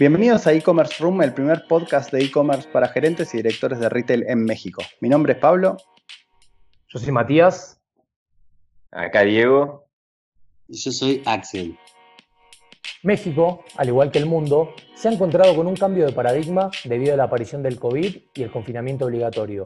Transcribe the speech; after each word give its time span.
Bienvenidos 0.00 0.46
a 0.46 0.54
E-Commerce 0.54 0.94
Room, 1.04 1.20
el 1.20 1.34
primer 1.34 1.66
podcast 1.68 2.10
de 2.10 2.24
e-commerce 2.24 2.66
para 2.70 2.88
gerentes 2.88 3.34
y 3.34 3.36
directores 3.36 3.80
de 3.80 3.90
retail 3.90 4.24
en 4.28 4.46
México. 4.46 4.82
Mi 5.02 5.10
nombre 5.10 5.34
es 5.34 5.38
Pablo. 5.38 5.76
Yo 6.88 6.98
soy 6.98 7.12
Matías. 7.12 7.78
Acá 8.90 9.20
Diego. 9.24 9.84
Y 10.68 10.78
yo 10.78 10.90
soy 10.90 11.22
Axel. 11.26 11.76
México, 13.02 13.62
al 13.76 13.88
igual 13.88 14.10
que 14.10 14.18
el 14.18 14.24
mundo, 14.24 14.70
se 14.94 15.08
ha 15.08 15.12
encontrado 15.12 15.54
con 15.54 15.66
un 15.66 15.76
cambio 15.76 16.06
de 16.06 16.12
paradigma 16.12 16.70
debido 16.84 17.12
a 17.12 17.18
la 17.18 17.24
aparición 17.24 17.62
del 17.62 17.78
COVID 17.78 18.16
y 18.34 18.42
el 18.42 18.50
confinamiento 18.50 19.04
obligatorio, 19.04 19.64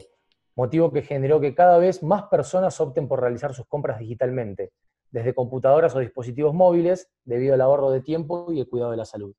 motivo 0.57 0.91
que 0.91 1.01
generó 1.01 1.39
que 1.39 1.55
cada 1.55 1.77
vez 1.77 2.03
más 2.03 2.23
personas 2.23 2.81
opten 2.81 3.07
por 3.07 3.21
realizar 3.21 3.53
sus 3.53 3.67
compras 3.67 3.99
digitalmente, 3.99 4.73
desde 5.11 5.33
computadoras 5.33 5.95
o 5.95 5.99
dispositivos 5.99 6.53
móviles, 6.53 7.09
debido 7.23 7.53
al 7.53 7.61
ahorro 7.61 7.89
de 7.89 8.01
tiempo 8.01 8.51
y 8.51 8.59
el 8.59 8.67
cuidado 8.67 8.91
de 8.91 8.97
la 8.97 9.05
salud. 9.05 9.33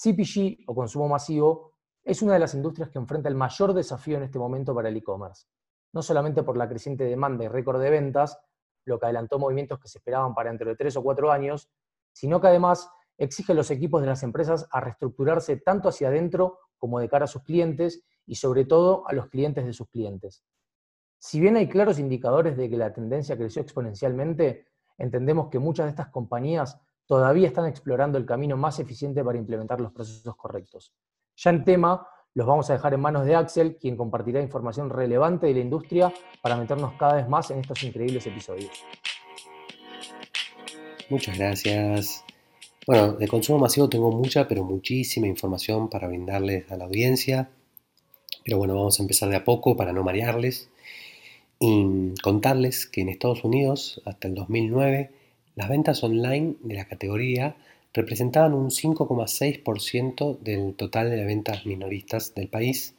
CPG 0.00 0.62
o 0.66 0.74
consumo 0.74 1.08
masivo 1.08 1.72
es 2.04 2.22
una 2.22 2.34
de 2.34 2.38
las 2.38 2.54
industrias 2.54 2.88
que 2.88 2.98
enfrenta 2.98 3.28
el 3.28 3.34
mayor 3.34 3.74
desafío 3.74 4.16
en 4.16 4.22
este 4.22 4.38
momento 4.38 4.72
para 4.72 4.88
el 4.88 4.96
e-commerce, 4.96 5.46
no 5.92 6.02
solamente 6.02 6.44
por 6.44 6.56
la 6.56 6.68
creciente 6.68 7.04
demanda 7.04 7.44
y 7.44 7.48
récord 7.48 7.80
de 7.80 7.90
ventas, 7.90 8.38
lo 8.84 8.98
que 8.98 9.06
adelantó 9.06 9.40
movimientos 9.40 9.80
que 9.80 9.88
se 9.88 9.98
esperaban 9.98 10.34
para 10.34 10.50
entre 10.50 10.76
tres 10.76 10.96
o 10.96 11.02
cuatro 11.02 11.32
años, 11.32 11.68
sino 12.12 12.40
que 12.40 12.46
además 12.46 12.88
exige 13.16 13.52
a 13.52 13.56
los 13.56 13.72
equipos 13.72 14.00
de 14.00 14.06
las 14.06 14.22
empresas 14.22 14.68
a 14.70 14.80
reestructurarse 14.80 15.56
tanto 15.56 15.88
hacia 15.88 16.08
adentro 16.08 16.60
como 16.78 17.00
de 17.00 17.08
cara 17.08 17.24
a 17.24 17.28
sus 17.28 17.42
clientes 17.42 18.04
y 18.24 18.36
sobre 18.36 18.64
todo 18.64 19.06
a 19.08 19.12
los 19.12 19.26
clientes 19.26 19.66
de 19.66 19.72
sus 19.72 19.88
clientes. 19.88 20.44
Si 21.18 21.40
bien 21.40 21.56
hay 21.56 21.68
claros 21.68 21.98
indicadores 21.98 22.56
de 22.56 22.70
que 22.70 22.76
la 22.76 22.92
tendencia 22.92 23.36
creció 23.36 23.62
exponencialmente, 23.62 24.68
entendemos 24.96 25.48
que 25.48 25.58
muchas 25.58 25.86
de 25.86 25.90
estas 25.90 26.08
compañías 26.08 26.80
todavía 27.08 27.48
están 27.48 27.66
explorando 27.66 28.18
el 28.18 28.26
camino 28.26 28.56
más 28.56 28.78
eficiente 28.78 29.24
para 29.24 29.38
implementar 29.38 29.80
los 29.80 29.92
procesos 29.92 30.36
correctos. 30.36 30.92
Ya 31.36 31.50
en 31.50 31.64
tema, 31.64 32.06
los 32.34 32.46
vamos 32.46 32.68
a 32.68 32.74
dejar 32.74 32.92
en 32.94 33.00
manos 33.00 33.24
de 33.24 33.34
Axel, 33.34 33.78
quien 33.78 33.96
compartirá 33.96 34.40
información 34.42 34.90
relevante 34.90 35.46
de 35.46 35.54
la 35.54 35.60
industria 35.60 36.12
para 36.42 36.56
meternos 36.56 36.92
cada 36.98 37.14
vez 37.14 37.28
más 37.28 37.50
en 37.50 37.60
estos 37.60 37.82
increíbles 37.82 38.26
episodios. 38.26 38.70
Muchas 41.08 41.38
gracias. 41.38 42.24
Bueno, 42.86 43.14
de 43.14 43.26
consumo 43.26 43.58
masivo 43.58 43.88
tengo 43.88 44.12
mucha, 44.12 44.46
pero 44.46 44.62
muchísima 44.62 45.26
información 45.26 45.88
para 45.88 46.08
brindarles 46.08 46.70
a 46.70 46.76
la 46.76 46.84
audiencia. 46.84 47.48
Pero 48.44 48.58
bueno, 48.58 48.74
vamos 48.74 49.00
a 49.00 49.02
empezar 49.02 49.30
de 49.30 49.36
a 49.36 49.44
poco 49.44 49.76
para 49.76 49.92
no 49.92 50.02
marearles 50.02 50.68
y 51.58 52.14
contarles 52.22 52.86
que 52.86 53.00
en 53.00 53.08
Estados 53.08 53.44
Unidos, 53.44 54.02
hasta 54.04 54.28
el 54.28 54.34
2009, 54.34 55.10
las 55.58 55.68
ventas 55.68 56.04
online 56.04 56.54
de 56.62 56.76
la 56.76 56.84
categoría 56.84 57.56
representaban 57.92 58.54
un 58.54 58.70
5,6% 58.70 60.38
del 60.38 60.74
total 60.74 61.10
de 61.10 61.16
las 61.16 61.26
ventas 61.26 61.66
minoristas 61.66 62.32
del 62.36 62.46
país 62.46 62.94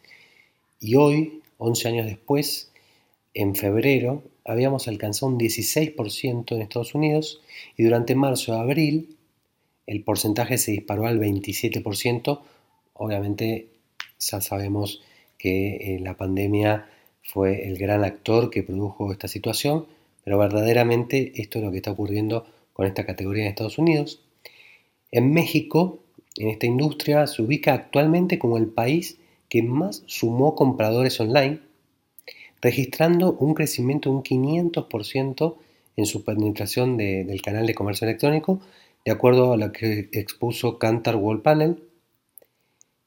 y 0.81 0.95
hoy, 0.95 1.41
11 1.57 1.87
años 1.87 2.05
después, 2.05 2.73
en 3.33 3.55
febrero, 3.55 4.23
habíamos 4.43 4.89
alcanzado 4.89 5.31
un 5.31 5.39
16% 5.39 6.53
en 6.53 6.61
Estados 6.61 6.95
Unidos 6.95 7.39
y 7.77 7.83
durante 7.83 8.13
marzo 8.15 8.53
y 8.53 8.59
abril 8.59 9.15
el 9.87 10.03
porcentaje 10.03 10.57
se 10.57 10.71
disparó 10.71 11.07
al 11.07 11.17
27%. 11.17 12.41
Obviamente 12.91 13.69
ya 14.19 14.41
sabemos 14.41 15.01
que 15.37 15.95
eh, 15.95 15.99
la 16.01 16.17
pandemia 16.17 16.89
fue 17.23 17.69
el 17.69 17.77
gran 17.77 18.03
actor 18.03 18.49
que 18.49 18.63
produjo 18.63 19.13
esta 19.13 19.29
situación, 19.29 19.87
pero 20.29 20.37
verdaderamente 20.37 21.31
esto 21.41 21.57
es 21.57 21.65
lo 21.65 21.71
que 21.71 21.77
está 21.77 21.89
ocurriendo 21.89 22.45
con 22.73 22.85
esta 22.85 23.03
categoría 23.03 23.45
en 23.45 23.49
Estados 23.49 23.79
Unidos. 23.79 24.21
En 25.09 25.33
México, 25.33 26.01
en 26.35 26.49
esta 26.49 26.67
industria, 26.67 27.25
se 27.25 27.41
ubica 27.41 27.73
actualmente 27.73 28.37
como 28.37 28.57
el 28.57 28.67
país 28.67 29.17
que 29.49 29.63
más 29.63 30.03
sumó 30.05 30.53
compradores 30.53 31.19
online, 31.19 31.61
registrando 32.61 33.37
un 33.39 33.55
crecimiento 33.55 34.11
de 34.11 34.17
un 34.17 34.23
500% 34.23 35.55
en 35.95 36.05
su 36.05 36.23
penetración 36.23 36.95
del 36.95 37.41
canal 37.41 37.65
de 37.65 37.73
comercio 37.73 38.05
electrónico, 38.05 38.61
de 39.05 39.11
acuerdo 39.11 39.53
a 39.53 39.57
lo 39.57 39.71
que 39.71 40.09
expuso 40.11 40.77
Kantar 40.77 41.15
Wall 41.15 41.41
Panel. 41.41 41.81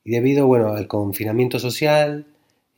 Y 0.03 0.11
debido 0.11 0.49
bueno, 0.49 0.73
al 0.73 0.89
confinamiento 0.89 1.61
social, 1.61 2.27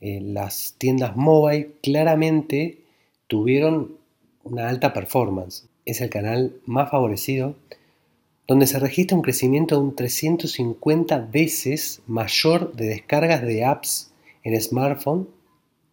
eh, 0.01 0.19
las 0.21 0.75
tiendas 0.77 1.15
mobile 1.15 1.71
claramente 1.81 2.83
tuvieron 3.25 4.04
una 4.45 4.69
alta 4.69 4.93
performance. 4.93 5.67
Es 5.83 6.01
el 6.01 6.09
canal 6.09 6.55
más 6.65 6.89
favorecido, 6.89 7.55
donde 8.47 8.67
se 8.67 8.79
registra 8.79 9.17
un 9.17 9.23
crecimiento 9.23 9.75
de 9.75 9.81
un 9.81 9.95
350 9.95 11.17
veces 11.31 12.01
mayor 12.07 12.73
de 12.73 12.85
descargas 12.85 13.41
de 13.41 13.65
apps 13.65 14.11
en 14.43 14.59
smartphone, 14.61 15.27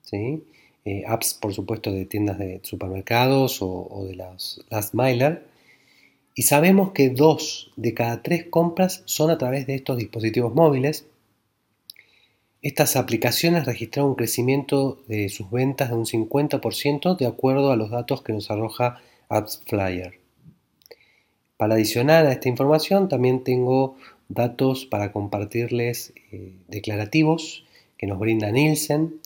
¿sí? 0.02 0.44
Eh, 0.84 1.04
apps 1.06 1.34
por 1.34 1.54
supuesto 1.54 1.92
de 1.92 2.04
tiendas 2.04 2.38
de 2.38 2.60
supermercados 2.62 3.58
o, 3.62 4.04
de 4.06 4.16
las 4.16 4.60
last 4.69 4.94
miler, 4.94 5.46
y 6.34 6.42
sabemos 6.42 6.92
que 6.92 7.10
dos 7.10 7.72
de 7.76 7.94
cada 7.94 8.22
tres 8.22 8.44
compras 8.44 9.02
son 9.06 9.30
a 9.30 9.38
través 9.38 9.66
de 9.66 9.74
estos 9.74 9.96
dispositivos 9.96 10.54
móviles, 10.54 11.06
estas 12.62 12.94
aplicaciones 12.94 13.66
registraron 13.66 14.10
un 14.10 14.16
crecimiento 14.16 15.02
de 15.08 15.28
sus 15.28 15.50
ventas 15.50 15.90
de 15.90 15.96
un 15.96 16.06
50% 16.06 17.16
de 17.16 17.26
acuerdo 17.26 17.72
a 17.72 17.76
los 17.76 17.90
datos 17.90 18.22
que 18.22 18.32
nos 18.32 18.52
arroja 18.52 19.00
AppsFlyer. 19.28 20.20
Para 21.56 21.74
adicionar 21.74 22.24
a 22.24 22.32
esta 22.32 22.48
información 22.48 23.08
también 23.08 23.42
tengo 23.42 23.96
datos 24.28 24.86
para 24.86 25.10
compartirles 25.10 26.12
eh, 26.30 26.52
declarativos 26.68 27.64
que 27.98 28.06
nos 28.06 28.20
brinda 28.20 28.52
Nielsen 28.52 29.16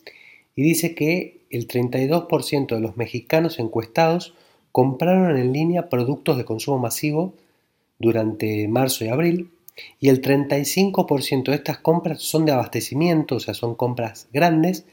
y 0.54 0.62
dice 0.62 0.94
que 0.94 1.40
el 1.50 1.68
32% 1.68 2.74
de 2.74 2.80
los 2.80 2.96
mexicanos 2.96 3.58
encuestados 3.58 4.34
compraron 4.72 5.36
en 5.36 5.52
línea 5.52 5.90
productos 5.90 6.38
de 6.38 6.46
consumo 6.46 6.78
masivo 6.78 7.34
durante 7.98 8.66
marzo 8.68 9.04
y 9.04 9.08
abril 9.08 9.50
y 9.98 10.08
el 10.08 10.22
35% 10.22 11.44
de 11.44 11.54
estas 11.54 11.78
compras 11.78 12.22
son 12.22 12.44
de 12.44 12.52
abastecimiento, 12.52 13.36
o 13.36 13.40
sea, 13.40 13.54
son 13.54 13.74
compras 13.74 14.28
grandes, 14.32 14.86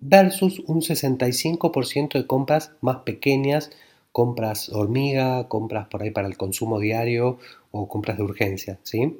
versus 0.00 0.60
un 0.66 0.80
65% 0.80 2.12
de 2.12 2.26
compras 2.26 2.72
más 2.80 2.98
pequeñas, 2.98 3.70
compras 4.12 4.68
hormiga, 4.70 5.48
compras 5.48 5.88
por 5.88 6.02
ahí 6.02 6.10
para 6.10 6.28
el 6.28 6.36
consumo 6.36 6.78
diario 6.78 7.38
o 7.70 7.88
compras 7.88 8.16
de 8.16 8.22
urgencia, 8.22 8.78
¿sí? 8.82 9.16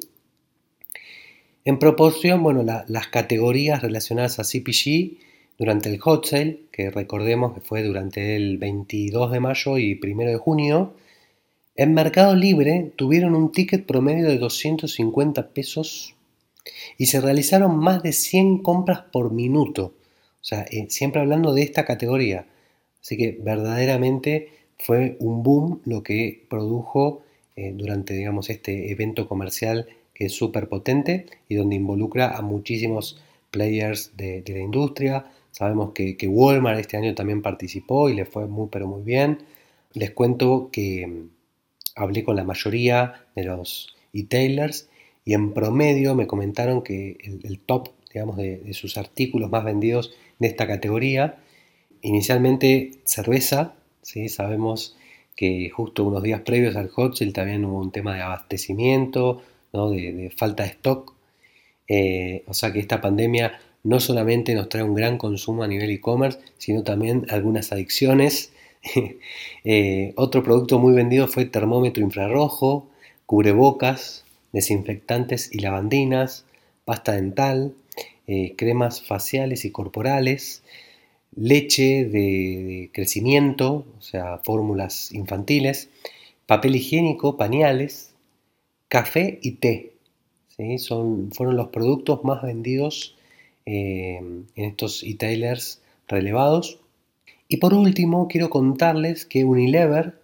En 1.65 1.79
proporción, 1.79 2.43
bueno, 2.43 2.63
las 2.63 3.09
categorías 3.09 3.83
relacionadas 3.83 4.39
a 4.39 4.45
CPG 4.45 5.19
durante 5.59 5.91
el 5.91 5.99
hot 5.99 6.25
sale, 6.25 6.61
que 6.73 6.91
recordemos 6.91 7.53
que 7.53 7.61
fue 7.61 7.83
durante 7.83 8.37
el 8.37 8.59
22 8.59 9.33
de 9.33 9.41
mayo 9.41 9.77
y 9.77 10.01
1 10.03 10.25
de 10.25 10.37
junio, 10.37 10.95
en 11.79 11.95
Mercado 11.95 12.35
Libre 12.35 12.91
tuvieron 12.97 13.37
un 13.37 13.53
ticket 13.53 13.87
promedio 13.87 14.27
de 14.27 14.37
250 14.37 15.51
pesos 15.51 16.17
y 16.99 17.07
se 17.07 17.21
realizaron 17.21 17.79
más 17.79 18.03
de 18.03 18.13
100 18.13 18.65
compras 18.65 19.03
por 19.13 19.33
minuto. 19.33 19.95
O 20.41 20.45
sea, 20.45 20.67
eh, 20.73 20.87
siempre 20.89 21.21
hablando 21.21 21.55
de 21.55 21.63
esta 21.63 21.85
categoría. 21.85 22.47
Así 23.01 23.17
que 23.17 23.39
verdaderamente 23.41 24.49
fue 24.77 25.17
un 25.21 25.45
boom 25.45 25.81
lo 25.85 26.03
que 26.03 26.47
produjo 26.51 27.23
eh, 27.55 27.73
durante, 27.73 28.15
digamos, 28.15 28.51
este 28.51 28.91
evento 28.91 29.29
comercial 29.29 29.87
que 30.15 30.25
es 30.27 30.33
súper 30.33 30.69
potente 30.69 31.27
y 31.49 31.55
donde 31.55 31.77
involucra 31.77 32.37
a 32.37 32.43
muchísimos 32.43 33.21
players 33.53 34.17
de, 34.17 34.43
la 34.49 34.59
industria. 34.59 35.27
Sabemos 35.53 35.93
que, 35.93 36.17
que, 36.17 36.27
Walmart 36.27 36.81
este 36.81 36.97
año 36.97 37.15
también 37.15 37.41
participó 37.41 38.09
y 38.09 38.15
le 38.15 38.25
fue 38.25 38.49
muy, 38.49 38.67
pero 38.69 38.89
muy 38.89 39.03
bien. 39.03 39.39
Les 39.93 40.11
cuento 40.11 40.71
que 40.73 41.29
hablé 41.99 42.25
con 42.25 42.37
la 42.37 42.45
mayoría 42.45 43.27
de 43.35 43.45
los 43.45 43.97
e-tailers 44.13 44.89
y 45.25 45.35
en 45.35 45.53
promedio 45.53 46.15
me 46.15 46.27
comentaron 46.27 46.83
que 46.83 47.19
el, 47.43 47.59
top, 47.61 47.91
digamos, 48.13 48.37
de, 48.37 48.73
sus 48.73 48.97
artículos 48.97 49.51
más 49.51 49.65
vendidos 49.65 50.15
de 50.39 50.49
esta 50.49 50.67
categoría, 50.67 51.37
inicialmente 52.01 52.93
cerveza, 53.05 53.75
¿sí? 54.03 54.29
sabemos 54.29 54.97
que 55.37 55.71
justo 55.71 56.05
unos 56.05 56.23
días 56.23 56.41
previos 56.41 56.77
al 56.77 56.89
hot 56.89 57.19
también 57.33 57.65
hubo 57.65 57.79
un 57.79 57.93
tema 57.93 58.15
de 58.15 58.23
abastecimiento, 58.23 59.43
de, 59.73 60.33
falta 60.37 60.63
de 60.63 60.71
stock, 60.71 61.15
eh, 61.89 62.43
o 62.47 62.55
sea 62.55 62.73
que 62.73 62.81
esta 62.81 63.01
pandemia 63.01 63.61
no 63.85 64.01
solamente 64.01 64.55
nos 64.55 64.69
trae 64.69 64.83
un 64.83 64.95
gran 64.95 65.19
consumo 65.19 65.63
a 65.63 65.69
nivel 65.69 65.91
e-commerce, 65.91 66.39
sino 66.59 66.83
también 66.83 67.27
algunas 67.31 67.73
adicciones 67.73 68.53
Eh, 69.65 70.15
otro 70.17 70.43
producto 70.43 70.79
muy 70.79 70.95
vendido 70.95 71.29
fue 71.29 71.45
termómetro 71.45 72.03
infrarrojo, 72.03 72.89
cubrebocas, 73.27 74.25
desinfectantes 74.53 75.51
y 75.53 75.59
lavandinas, 75.59 76.47
pasta 76.85 77.13
dental, 77.13 77.75
eh, 78.27 78.55
cremas 78.57 79.03
faciales 79.03 79.65
y 79.67 79.71
corporales, 79.71 80.63
leche 81.37 82.05
de, 82.05 82.91
crecimiento, 82.93 83.85
o 83.99 84.03
sea, 84.03 84.39
fórmulas 84.39 85.13
infantiles, 85.13 85.91
papel 86.47 86.77
higiénico, 86.77 87.37
pañales, 87.37 88.15
café 88.89 89.39
y 89.43 89.53
té. 89.53 89.93
Son, 90.79 91.31
fueron 91.31 91.57
los 91.57 91.69
productos 91.69 92.25
más 92.25 92.43
vendidos 92.43 93.17
eh, 93.67 94.17
en 94.17 94.65
estos 94.65 95.05
e-tailers 95.05 95.81
relevados. 96.09 96.81
Y 97.49 97.57
por 97.57 97.73
último, 97.73 98.29
quiero 98.29 98.51
contarles 98.51 99.25
que 99.25 99.45
Unilever 99.45 100.21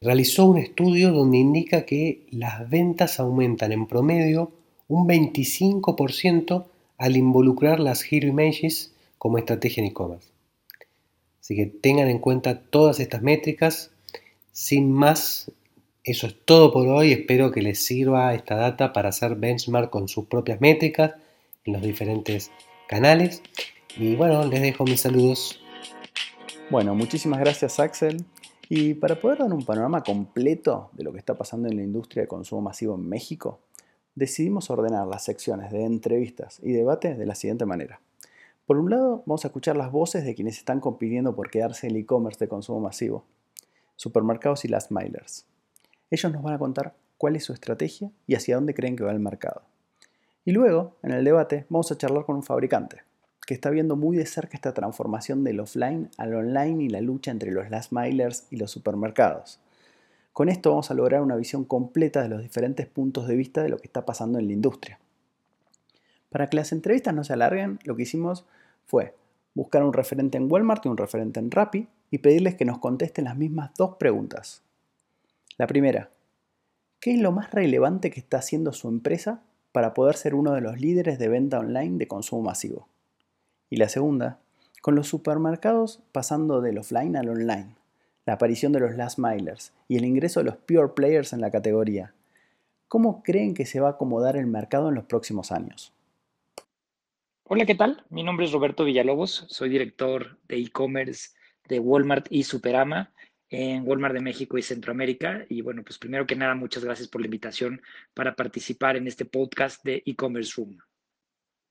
realizó 0.00 0.46
un 0.46 0.58
estudio 0.58 1.12
donde 1.12 1.38
indica 1.38 1.86
que 1.86 2.26
las 2.30 2.68
ventas 2.68 3.20
aumentan 3.20 3.72
en 3.72 3.86
promedio 3.86 4.52
un 4.88 5.08
25% 5.08 6.66
al 6.98 7.16
involucrar 7.16 7.78
las 7.78 8.04
Hero 8.10 8.26
Images 8.26 8.92
como 9.18 9.38
estrategia 9.38 9.82
en 9.82 9.90
e-commerce. 9.90 10.28
Así 11.40 11.54
que 11.54 11.66
tengan 11.66 12.08
en 12.08 12.18
cuenta 12.18 12.60
todas 12.60 12.98
estas 12.98 13.22
métricas. 13.22 13.92
Sin 14.50 14.90
más, 14.90 15.52
eso 16.02 16.26
es 16.26 16.36
todo 16.44 16.72
por 16.72 16.88
hoy. 16.88 17.12
Espero 17.12 17.52
que 17.52 17.62
les 17.62 17.78
sirva 17.78 18.34
esta 18.34 18.56
data 18.56 18.92
para 18.92 19.10
hacer 19.10 19.36
benchmark 19.36 19.90
con 19.90 20.08
sus 20.08 20.26
propias 20.26 20.60
métricas 20.60 21.12
en 21.64 21.74
los 21.74 21.82
diferentes 21.82 22.50
canales. 22.88 23.42
Y 23.96 24.16
bueno, 24.16 24.44
les 24.46 24.60
dejo 24.60 24.84
mis 24.84 25.00
saludos. 25.00 25.60
Bueno, 26.68 26.96
muchísimas 26.96 27.38
gracias 27.38 27.78
Axel. 27.78 28.24
Y 28.68 28.94
para 28.94 29.20
poder 29.20 29.38
dar 29.38 29.52
un 29.52 29.64
panorama 29.64 30.02
completo 30.02 30.90
de 30.94 31.04
lo 31.04 31.12
que 31.12 31.18
está 31.18 31.34
pasando 31.34 31.68
en 31.68 31.76
la 31.76 31.84
industria 31.84 32.24
de 32.24 32.28
consumo 32.28 32.60
masivo 32.60 32.96
en 32.96 33.08
México, 33.08 33.60
decidimos 34.16 34.68
ordenar 34.68 35.06
las 35.06 35.22
secciones 35.22 35.70
de 35.70 35.84
entrevistas 35.84 36.58
y 36.64 36.72
debates 36.72 37.18
de 37.18 37.24
la 37.24 37.36
siguiente 37.36 37.66
manera. 37.66 38.00
Por 38.66 38.78
un 38.78 38.90
lado, 38.90 39.22
vamos 39.26 39.44
a 39.44 39.48
escuchar 39.48 39.76
las 39.76 39.92
voces 39.92 40.24
de 40.24 40.34
quienes 40.34 40.58
están 40.58 40.80
compitiendo 40.80 41.36
por 41.36 41.50
quedarse 41.50 41.86
en 41.86 41.94
el 41.94 42.02
e-commerce 42.02 42.40
de 42.40 42.48
consumo 42.48 42.80
masivo, 42.80 43.24
supermercados 43.94 44.64
y 44.64 44.68
last 44.68 44.90
milers. 44.90 45.46
Ellos 46.10 46.32
nos 46.32 46.42
van 46.42 46.54
a 46.54 46.58
contar 46.58 46.96
cuál 47.16 47.36
es 47.36 47.44
su 47.44 47.52
estrategia 47.52 48.10
y 48.26 48.34
hacia 48.34 48.56
dónde 48.56 48.74
creen 48.74 48.96
que 48.96 49.04
va 49.04 49.12
el 49.12 49.20
mercado. 49.20 49.62
Y 50.44 50.50
luego, 50.50 50.96
en 51.04 51.12
el 51.12 51.24
debate, 51.24 51.64
vamos 51.68 51.92
a 51.92 51.96
charlar 51.96 52.24
con 52.24 52.34
un 52.34 52.42
fabricante 52.42 53.02
que 53.46 53.54
está 53.54 53.70
viendo 53.70 53.94
muy 53.94 54.16
de 54.16 54.26
cerca 54.26 54.56
esta 54.56 54.74
transformación 54.74 55.44
del 55.44 55.60
offline 55.60 56.10
al 56.18 56.34
online 56.34 56.84
y 56.84 56.88
la 56.88 57.00
lucha 57.00 57.30
entre 57.30 57.52
los 57.52 57.70
last 57.70 57.92
milers 57.92 58.48
y 58.50 58.56
los 58.56 58.72
supermercados. 58.72 59.60
Con 60.32 60.48
esto 60.48 60.70
vamos 60.70 60.90
a 60.90 60.94
lograr 60.94 61.22
una 61.22 61.36
visión 61.36 61.64
completa 61.64 62.22
de 62.22 62.28
los 62.28 62.42
diferentes 62.42 62.86
puntos 62.86 63.28
de 63.28 63.36
vista 63.36 63.62
de 63.62 63.68
lo 63.68 63.78
que 63.78 63.86
está 63.86 64.04
pasando 64.04 64.40
en 64.40 64.48
la 64.48 64.52
industria. 64.52 64.98
Para 66.28 66.48
que 66.48 66.56
las 66.56 66.72
entrevistas 66.72 67.14
no 67.14 67.22
se 67.22 67.32
alarguen, 67.32 67.78
lo 67.84 67.94
que 67.96 68.02
hicimos 68.02 68.44
fue 68.84 69.14
buscar 69.54 69.84
un 69.84 69.92
referente 69.92 70.36
en 70.36 70.50
Walmart 70.52 70.84
y 70.84 70.88
un 70.88 70.96
referente 70.96 71.38
en 71.40 71.50
Rappi 71.50 71.88
y 72.10 72.18
pedirles 72.18 72.56
que 72.56 72.64
nos 72.64 72.80
contesten 72.80 73.24
las 73.24 73.36
mismas 73.36 73.70
dos 73.78 73.94
preguntas. 73.96 74.62
La 75.56 75.68
primera, 75.68 76.10
¿qué 77.00 77.14
es 77.14 77.20
lo 77.20 77.30
más 77.30 77.52
relevante 77.52 78.10
que 78.10 78.20
está 78.20 78.38
haciendo 78.38 78.72
su 78.72 78.88
empresa 78.88 79.42
para 79.70 79.94
poder 79.94 80.16
ser 80.16 80.34
uno 80.34 80.52
de 80.52 80.60
los 80.60 80.80
líderes 80.80 81.18
de 81.18 81.28
venta 81.28 81.60
online 81.60 81.96
de 81.96 82.08
consumo 82.08 82.42
masivo? 82.42 82.88
Y 83.68 83.76
la 83.76 83.88
segunda, 83.88 84.38
con 84.80 84.94
los 84.94 85.08
supermercados 85.08 86.00
pasando 86.12 86.60
del 86.60 86.78
offline 86.78 87.16
al 87.16 87.28
online, 87.28 87.74
la 88.24 88.34
aparición 88.34 88.72
de 88.72 88.80
los 88.80 88.94
last 88.94 89.18
milers 89.18 89.72
y 89.88 89.96
el 89.96 90.04
ingreso 90.04 90.40
de 90.40 90.46
los 90.46 90.56
pure 90.56 90.88
players 90.94 91.32
en 91.32 91.40
la 91.40 91.50
categoría, 91.50 92.14
¿cómo 92.86 93.22
creen 93.24 93.54
que 93.54 93.66
se 93.66 93.80
va 93.80 93.88
a 93.88 93.92
acomodar 93.92 94.36
el 94.36 94.46
mercado 94.46 94.88
en 94.88 94.94
los 94.94 95.04
próximos 95.04 95.50
años? 95.50 95.92
Hola, 97.42 97.66
¿qué 97.66 97.74
tal? 97.74 98.04
Mi 98.08 98.22
nombre 98.22 98.46
es 98.46 98.52
Roberto 98.52 98.84
Villalobos, 98.84 99.46
soy 99.48 99.68
director 99.68 100.38
de 100.48 100.58
e-commerce 100.58 101.30
de 101.68 101.80
Walmart 101.80 102.26
y 102.30 102.44
Superama 102.44 103.12
en 103.50 103.86
Walmart 103.86 104.14
de 104.14 104.20
México 104.20 104.58
y 104.58 104.62
Centroamérica. 104.62 105.44
Y 105.48 105.62
bueno, 105.62 105.82
pues 105.82 105.98
primero 105.98 106.26
que 106.26 106.36
nada, 106.36 106.54
muchas 106.54 106.84
gracias 106.84 107.08
por 107.08 107.20
la 107.20 107.26
invitación 107.26 107.82
para 108.14 108.34
participar 108.34 108.96
en 108.96 109.06
este 109.06 109.24
podcast 109.24 109.84
de 109.84 110.02
e-commerce 110.06 110.54
room. 110.56 110.78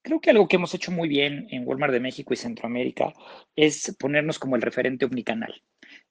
Creo 0.06 0.22
que 0.22 0.30
algo 0.30 0.48
que 0.48 0.58
hemos 0.58 0.72
hecho 0.76 0.92
muy 0.92 1.10
bien 1.10 1.48
en 1.50 1.68
Walmart 1.68 1.92
de 1.92 2.00
México 2.00 2.32
y 2.32 2.38
Centroamérica 2.38 3.12
es 3.56 3.96
ponernos 4.00 4.38
como 4.38 4.56
el 4.56 4.62
referente 4.62 5.04
omnicanal. 5.06 5.64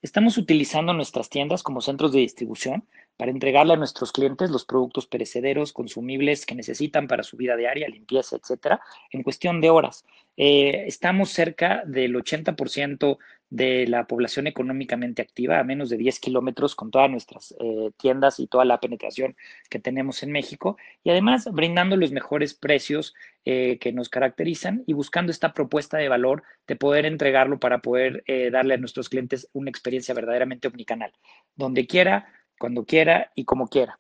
Estamos 0.03 0.37
utilizando 0.37 0.93
nuestras 0.93 1.31
tiendas 1.31 1.63
como 1.63 1.81
centros 1.81 2.11
de 2.11 2.19
distribución 2.19 2.89
para 3.17 3.31
entregarle 3.31 3.75
a 3.75 3.77
nuestros 3.77 4.11
clientes 4.11 4.51
los 4.51 4.65
productos 4.65 5.07
perecederos, 5.07 5.73
consumibles 5.73 6.45
que 6.45 6.57
necesitan 6.57 7.07
para 7.07 7.23
su 7.23 7.37
vida 7.37 7.55
diaria, 7.55 7.89
limpieza, 7.89 8.35
etcétera, 8.35 8.81
en 9.13 9.23
cuestión 9.23 9.61
de 9.61 9.71
horas. 9.71 10.05
Eh, 10.37 10.87
estamos 10.89 11.31
cerca 11.31 11.85
del 11.87 12.17
80% 12.17 13.19
de 13.51 13.87
la 13.87 14.07
población 14.07 14.47
económicamente 14.47 15.23
activa, 15.23 15.59
a 15.59 15.65
menos 15.65 15.91
de 15.91 15.97
10 15.97 16.19
kilómetros, 16.21 16.75
con 16.75 16.91
todas 16.91 17.11
nuestras 17.11 17.55
eh, 17.61 17.91
tiendas 17.97 18.41
y 18.41 18.47
toda 18.47 18.65
la 18.65 18.81
penetración 18.81 19.37
que 19.71 19.79
tenemos 19.79 20.23
en 20.23 20.33
México, 20.33 20.77
y 21.03 21.11
además 21.11 21.49
brindando 21.53 21.97
los 21.97 22.13
mejores 22.13 22.55
precios 22.55 23.15
eh, 23.45 23.79
que 23.79 23.93
nos 23.93 24.09
caracterizan 24.09 24.83
y 24.87 24.93
buscando 24.93 25.31
esta 25.31 25.53
propuesta 25.53 25.99
de 25.99 26.09
valor 26.09 26.43
de 26.67 26.77
poder 26.77 27.07
entregarlo 27.07 27.61
para 27.61 27.79
poder 27.79 28.25
darle 28.51 28.75
a 28.75 28.79
nuestros 28.79 29.09
clientes 29.09 29.49
una 29.53 29.71
experiencia 29.71 30.15
verdaderamente 30.15 30.69
omnicanal, 30.69 31.13
donde 31.55 31.87
quiera 31.87 32.27
cuando 32.59 32.85
quiera 32.85 33.31
y 33.35 33.45
como 33.45 33.69
quiera. 33.69 33.99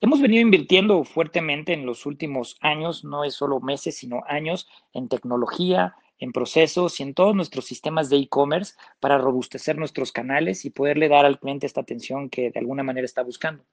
Hemos 0.00 0.20
venido 0.20 0.42
invirtiendo 0.42 1.02
fuertemente 1.04 1.72
en 1.72 1.86
los 1.86 2.04
últimos 2.04 2.56
años, 2.60 3.04
no 3.04 3.24
es 3.24 3.34
solo 3.34 3.60
meses, 3.60 3.96
sino 3.96 4.22
años, 4.26 4.68
en 4.92 5.08
tecnología, 5.08 5.94
en 6.18 6.32
procesos 6.32 7.00
y 7.00 7.02
en 7.02 7.14
todos 7.14 7.34
nuestros 7.34 7.64
sistemas 7.64 8.08
de 8.10 8.16
e-commerce 8.16 8.74
para 9.00 9.18
robustecer 9.18 9.76
nuestros 9.76 10.12
canales 10.12 10.64
y 10.64 10.70
poderle 10.70 11.08
dar 11.08 11.24
al 11.24 11.38
cliente 11.38 11.66
esta 11.66 11.80
atención 11.80 12.30
que 12.30 12.50
de 12.50 12.60
alguna 12.60 12.82
manera 12.82 13.04
está 13.04 13.22
buscando. 13.22 13.64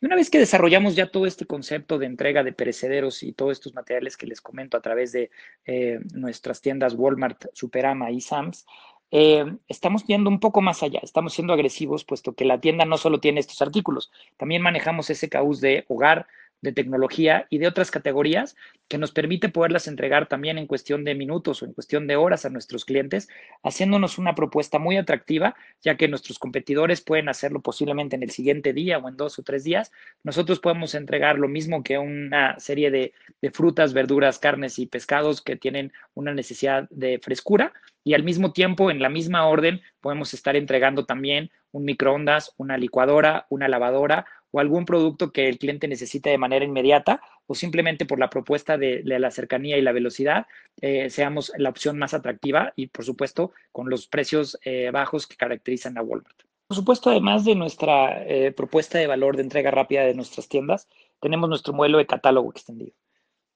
Y 0.00 0.06
una 0.06 0.16
vez 0.16 0.30
que 0.30 0.38
desarrollamos 0.38 0.94
ya 0.94 1.10
todo 1.10 1.26
este 1.26 1.46
concepto 1.46 1.98
de 1.98 2.06
entrega 2.06 2.44
de 2.44 2.52
perecederos 2.52 3.22
y 3.22 3.32
todos 3.32 3.52
estos 3.52 3.74
materiales 3.74 4.16
que 4.16 4.26
les 4.26 4.40
comento 4.40 4.76
a 4.76 4.82
través 4.82 5.12
de 5.12 5.30
eh, 5.64 5.98
nuestras 6.14 6.60
tiendas 6.60 6.94
Walmart, 6.94 7.46
Superama 7.52 8.10
y 8.10 8.20
Sams, 8.20 8.64
eh, 9.10 9.44
estamos 9.68 10.04
yendo 10.04 10.28
un 10.28 10.38
poco 10.38 10.60
más 10.60 10.82
allá, 10.82 11.00
estamos 11.02 11.32
siendo 11.32 11.54
agresivos, 11.54 12.04
puesto 12.04 12.34
que 12.34 12.44
la 12.44 12.60
tienda 12.60 12.84
no 12.84 12.98
solo 12.98 13.20
tiene 13.20 13.40
estos 13.40 13.62
artículos, 13.62 14.12
también 14.36 14.60
manejamos 14.60 15.08
ese 15.08 15.30
caos 15.30 15.62
de 15.62 15.86
hogar, 15.88 16.26
de 16.60 16.72
tecnología 16.72 17.46
y 17.50 17.58
de 17.58 17.68
otras 17.68 17.90
categorías 17.90 18.56
que 18.88 18.98
nos 18.98 19.12
permite 19.12 19.48
poderlas 19.48 19.86
entregar 19.86 20.28
también 20.28 20.58
en 20.58 20.66
cuestión 20.66 21.04
de 21.04 21.14
minutos 21.14 21.62
o 21.62 21.66
en 21.66 21.74
cuestión 21.74 22.06
de 22.06 22.16
horas 22.16 22.44
a 22.44 22.50
nuestros 22.50 22.84
clientes, 22.84 23.28
haciéndonos 23.62 24.18
una 24.18 24.34
propuesta 24.34 24.78
muy 24.78 24.96
atractiva, 24.96 25.54
ya 25.82 25.96
que 25.96 26.08
nuestros 26.08 26.38
competidores 26.38 27.00
pueden 27.00 27.28
hacerlo 27.28 27.60
posiblemente 27.60 28.16
en 28.16 28.22
el 28.22 28.30
siguiente 28.30 28.72
día 28.72 28.98
o 28.98 29.08
en 29.08 29.16
dos 29.16 29.38
o 29.38 29.42
tres 29.42 29.64
días. 29.64 29.92
Nosotros 30.24 30.58
podemos 30.58 30.94
entregar 30.94 31.38
lo 31.38 31.48
mismo 31.48 31.82
que 31.82 31.98
una 31.98 32.58
serie 32.58 32.90
de, 32.90 33.12
de 33.42 33.50
frutas, 33.50 33.92
verduras, 33.92 34.38
carnes 34.38 34.78
y 34.78 34.86
pescados 34.86 35.42
que 35.42 35.56
tienen 35.56 35.92
una 36.14 36.32
necesidad 36.32 36.88
de 36.90 37.18
frescura 37.22 37.72
y 38.08 38.14
al 38.14 38.22
mismo 38.22 38.52
tiempo, 38.52 38.90
en 38.90 39.02
la 39.02 39.10
misma 39.10 39.46
orden, 39.46 39.82
podemos 40.00 40.32
estar 40.32 40.56
entregando 40.56 41.04
también 41.04 41.50
un 41.72 41.84
microondas, 41.84 42.54
una 42.56 42.78
licuadora, 42.78 43.46
una 43.50 43.68
lavadora 43.68 44.24
o 44.50 44.60
algún 44.60 44.84
producto 44.84 45.30
que 45.32 45.48
el 45.48 45.58
cliente 45.58 45.88
necesite 45.88 46.30
de 46.30 46.38
manera 46.38 46.64
inmediata 46.64 47.20
o 47.46 47.54
simplemente 47.54 48.06
por 48.06 48.18
la 48.18 48.30
propuesta 48.30 48.76
de, 48.76 49.02
la 49.04 49.30
cercanía 49.30 49.78
y 49.78 49.82
la 49.82 49.92
velocidad, 49.92 50.46
eh, 50.80 51.10
seamos 51.10 51.52
la 51.56 51.70
opción 51.70 51.98
más 51.98 52.14
atractiva 52.14 52.72
y, 52.76 52.88
por 52.88 53.04
supuesto, 53.04 53.52
con 53.72 53.88
los 53.88 54.06
precios 54.06 54.58
eh, 54.64 54.90
bajos 54.92 55.26
que 55.26 55.36
caracterizan 55.36 55.96
a 55.98 56.02
Walmart. 56.02 56.42
Por 56.66 56.76
supuesto, 56.76 57.10
además 57.10 57.44
de 57.46 57.54
nuestra 57.54 58.24
eh, 58.26 58.52
propuesta 58.52 58.98
de 58.98 59.06
valor 59.06 59.36
de 59.36 59.42
entrega 59.42 59.70
rápida 59.70 60.02
de 60.02 60.14
nuestras 60.14 60.48
tiendas, 60.48 60.88
tenemos 61.20 61.48
nuestro 61.48 61.72
modelo 61.72 61.96
de 61.96 62.06
catálogo 62.06 62.50
extendido 62.50 62.92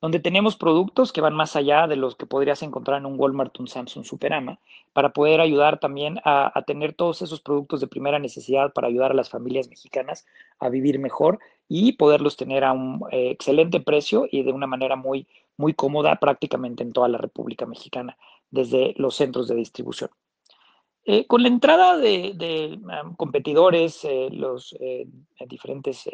donde 0.02 0.18
tenemos 0.18 0.56
productos 0.56 1.12
que 1.12 1.20
van 1.20 1.32
más 1.32 1.54
allá 1.54 1.86
de 1.86 1.94
los 1.94 2.16
que 2.16 2.26
podrías 2.26 2.60
encontrar 2.64 2.98
en 2.98 3.06
un 3.06 3.18
Walmart, 3.18 3.58
un 3.60 3.68
Samsung 3.68 4.04
Superama, 4.04 4.58
para 4.92 5.12
poder 5.12 5.40
ayudar 5.40 5.78
también 5.78 6.18
a, 6.24 6.60
tener 6.66 6.92
todos 6.92 7.22
esos 7.22 7.40
productos 7.40 7.80
de 7.80 7.86
primera 7.86 8.18
necesidad 8.18 8.72
para 8.72 8.88
ayudar 8.88 9.12
a 9.12 9.14
las 9.14 9.30
familias 9.30 9.68
mexicanas 9.68 10.26
a 10.58 10.68
vivir 10.70 10.98
mejor 10.98 11.38
y 11.68 11.92
poderlos 11.92 12.36
tener 12.36 12.64
a 12.64 12.72
un 12.72 13.04
eh, 13.12 13.30
excelente 13.30 13.78
precio 13.78 14.26
y 14.28 14.42
de 14.42 14.50
una 14.50 14.66
manera 14.66 14.96
muy, 14.96 15.28
muy 15.56 15.72
cómoda 15.72 16.16
prácticamente 16.16 16.82
en 16.82 16.92
toda 16.92 17.08
la 17.08 17.18
República 17.18 17.64
Mexicana, 17.64 18.18
desde 18.50 18.94
los 18.96 19.14
centros 19.14 19.46
de 19.46 19.54
distribución. 19.54 20.10
Eh, 21.04 21.28
con 21.28 21.42
la 21.42 21.48
entrada 21.48 21.96
de, 21.96 22.76
competidores, 23.16 24.04
eh, 24.04 24.30
los 24.32 24.76
diferentes 25.48 26.08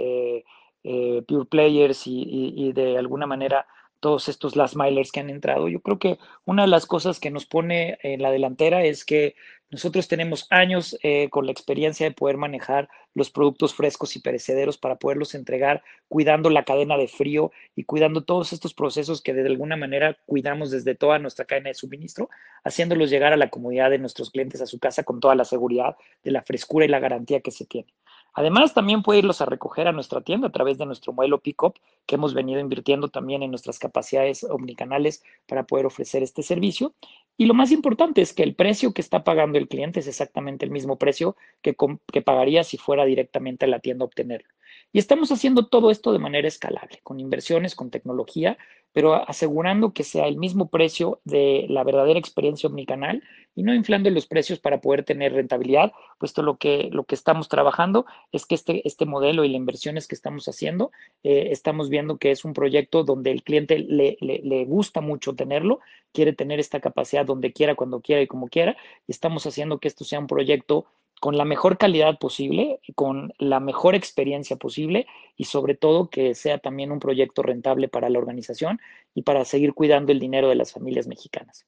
pure 0.83 1.45
players 1.49 2.03
y, 2.07 2.73
de 2.73 2.99
alguna 2.99 3.27
manera 3.27 3.67
todos 4.01 4.29
estos 4.29 4.57
last 4.57 4.77
milers 4.77 5.13
que 5.13 5.21
han 5.21 5.31
entrado. 5.31 5.69
Yo 5.69 5.81
creo 5.81 5.99
que 5.99 6.19
una 6.45 6.63
de 6.63 6.69
las 6.69 6.87
cosas 6.87 7.21
que 7.21 7.31
nos 7.31 7.47
pone 7.47 7.99
en 8.03 8.23
la 8.23 8.31
delantera 8.31 8.85
es 8.85 9.05
que 9.05 9.35
nosotros 9.71 10.09
tenemos 10.09 10.47
años 10.49 10.97
eh, 11.03 11.29
con 11.29 11.45
la 11.45 11.53
experiencia 11.53 12.07
de 12.07 12.15
poder 12.15 12.39
manejar 12.39 12.89
los 13.13 13.31
productos 13.31 13.75
frescos 13.75 14.17
y 14.17 14.21
perecederos 14.21 14.79
para 14.79 14.97
poderlos 14.97 15.35
entregar, 15.35 15.83
cuidando 16.09 16.49
la 16.49 16.65
cadena 16.65 16.97
de 16.97 17.07
frío 17.07 17.53
y 17.77 17.85
cuidando 17.85 18.25
todos 18.25 18.55
estos 18.55 18.73
procesos 18.73 19.21
que 19.21 19.35
de 19.35 19.47
alguna 19.47 19.77
manera 19.77 20.17
cuidamos 20.25 20.71
desde 20.71 20.95
toda 20.95 21.19
nuestra 21.19 21.45
cadena 21.45 21.69
de 21.69 21.75
suministro, 21.75 22.31
haciéndolos 22.65 23.11
llegar 23.11 23.35
a 23.35 23.37
la 23.37 23.51
comodidad 23.51 23.91
de 23.91 23.99
nuestros 23.99 24.31
clientes 24.31 24.63
a 24.63 24.67
su 24.67 24.79
casa 24.79 25.03
con 25.03 25.21
toda 25.21 25.35
la 25.35 25.45
seguridad 25.45 25.97
de 26.23 26.31
la 26.31 26.43
frescura 26.43 26.87
y 26.87 26.89
la 26.89 27.01
garantía 27.01 27.41
que 27.41 27.51
se 27.51 27.67
tiene. 27.67 27.93
Además, 28.39 28.73
también 28.73 29.03
puede 29.03 29.19
irlos 29.19 29.41
a 29.41 29.47
recoger 29.47 29.89
a 29.89 29.93
nuestra 29.93 30.21
tienda 30.21 30.47
a 30.47 30.53
través 30.53 30.79
de 30.79 30.87
nuestro 30.87 31.13
modelo 31.13 31.41
Pickup, 31.41 31.75
que 32.07 32.15
hemos 32.15 32.35
venido 32.35 32.61
invirtiendo 32.61 33.09
también 33.09 33.43
en 33.43 33.51
nuestras 33.51 33.81
capacidades 33.81 34.45
omnicanales 34.45 35.25
para 35.49 35.65
poder 35.65 35.87
ofrecer 35.87 36.23
este 36.23 36.45
servicio. 36.45 36.95
Y 37.37 37.47
lo 37.47 37.55
más 37.55 37.73
importante 37.73 38.23
es 38.23 38.33
que 38.33 38.45
el 38.45 38.55
precio 38.55 38.95
que 38.95 39.01
está 39.01 39.25
pagando 39.25 39.59
el 39.59 39.67
cliente 39.67 39.99
es 39.99 40.07
exactamente 40.07 40.65
el 40.65 40.71
mismo 40.71 40.99
precio 40.99 41.37
que, 41.63 41.75
que 42.13 42.23
pagaría 42.23 42.63
si 42.63 42.77
fuera 42.77 43.05
directamente 43.05 43.65
a 43.65 43.69
la 43.69 43.81
tienda 43.81 44.05
a 44.05 44.07
obtenerlo. 44.07 44.49
Y 44.93 44.99
estamos 44.99 45.31
haciendo 45.33 45.67
todo 45.67 45.91
esto 45.91 46.13
de 46.13 46.19
manera 46.19 46.49
escalable, 46.49 47.01
con 47.03 47.21
inversiones, 47.21 47.75
con 47.75 47.91
tecnología, 47.91 48.57
pero 48.93 49.15
asegurando 49.15 49.93
que 49.93 50.03
sea 50.03 50.27
el 50.27 50.39
mismo 50.39 50.71
precio 50.71 51.21
de 51.25 51.67
la 51.69 51.85
verdadera 51.85 52.19
experiencia 52.19 52.69
omnicanal 52.69 53.23
y 53.55 53.63
no 53.63 53.75
inflando 53.75 54.09
los 54.11 54.27
precios 54.27 54.61
para 54.61 54.81
poder 54.81 55.05
tener 55.05 55.35
rentabilidad, 55.35 55.93
puesto 56.19 56.43
lo 56.43 56.57
que, 56.57 56.89
lo 56.91 57.05
que 57.05 57.15
estamos 57.15 57.49
trabajando 57.49 58.07
es 58.33 58.47
que 58.47 58.55
este, 58.55 58.87
este 58.89 59.05
modelo 59.05 59.45
y 59.45 59.49
las 59.49 59.57
inversiones 59.57 60.09
que 60.09 60.15
estamos 60.15 60.49
haciendo, 60.49 60.91
eh, 61.23 61.49
estamos 61.51 61.91
viendo 61.91 62.17
que 62.17 62.31
es 62.31 62.45
un 62.45 62.55
proyecto 62.55 63.05
donde 63.05 63.31
el 63.31 63.43
cliente 63.43 63.79
le, 63.79 64.17
le, 64.21 64.41
le 64.43 64.65
gusta 64.65 65.01
mucho 65.01 65.35
tenerlo, 65.35 65.81
quiere 66.13 66.33
tener 66.33 66.59
esta 66.59 66.81
capacidad 66.81 67.27
donde 67.27 67.53
quiera, 67.53 67.75
cuando 67.75 68.01
quiera 68.01 68.23
y 68.23 68.27
como 68.27 68.49
quiera, 68.49 68.77
y 69.07 69.13
estamos 69.13 69.47
haciendo 69.47 69.79
que 69.79 69.89
esto 69.89 70.05
sea 70.05 70.19
un 70.19 70.27
proyecto 70.27 70.87
con 71.21 71.37
la 71.37 71.45
mejor 71.45 71.79
calidad 71.79 72.19
posible, 72.19 72.81
con 72.95 73.33
la 73.39 73.61
mejor 73.61 73.95
experiencia 73.95 74.57
posible 74.57 75.07
y 75.37 75.45
sobre 75.45 75.75
todo 75.75 76.11
que 76.11 76.35
sea 76.35 76.59
también 76.59 76.93
un 76.93 77.01
proyecto 77.01 77.43
rentable 77.43 77.89
para 77.89 78.09
la 78.09 78.19
organización 78.19 78.81
y 79.15 79.23
para 79.23 79.45
seguir 79.45 79.75
cuidando 79.75 80.13
el 80.13 80.21
dinero 80.21 80.49
de 80.49 80.55
las 80.55 80.73
familias 80.73 81.07
mexicanas. 81.07 81.67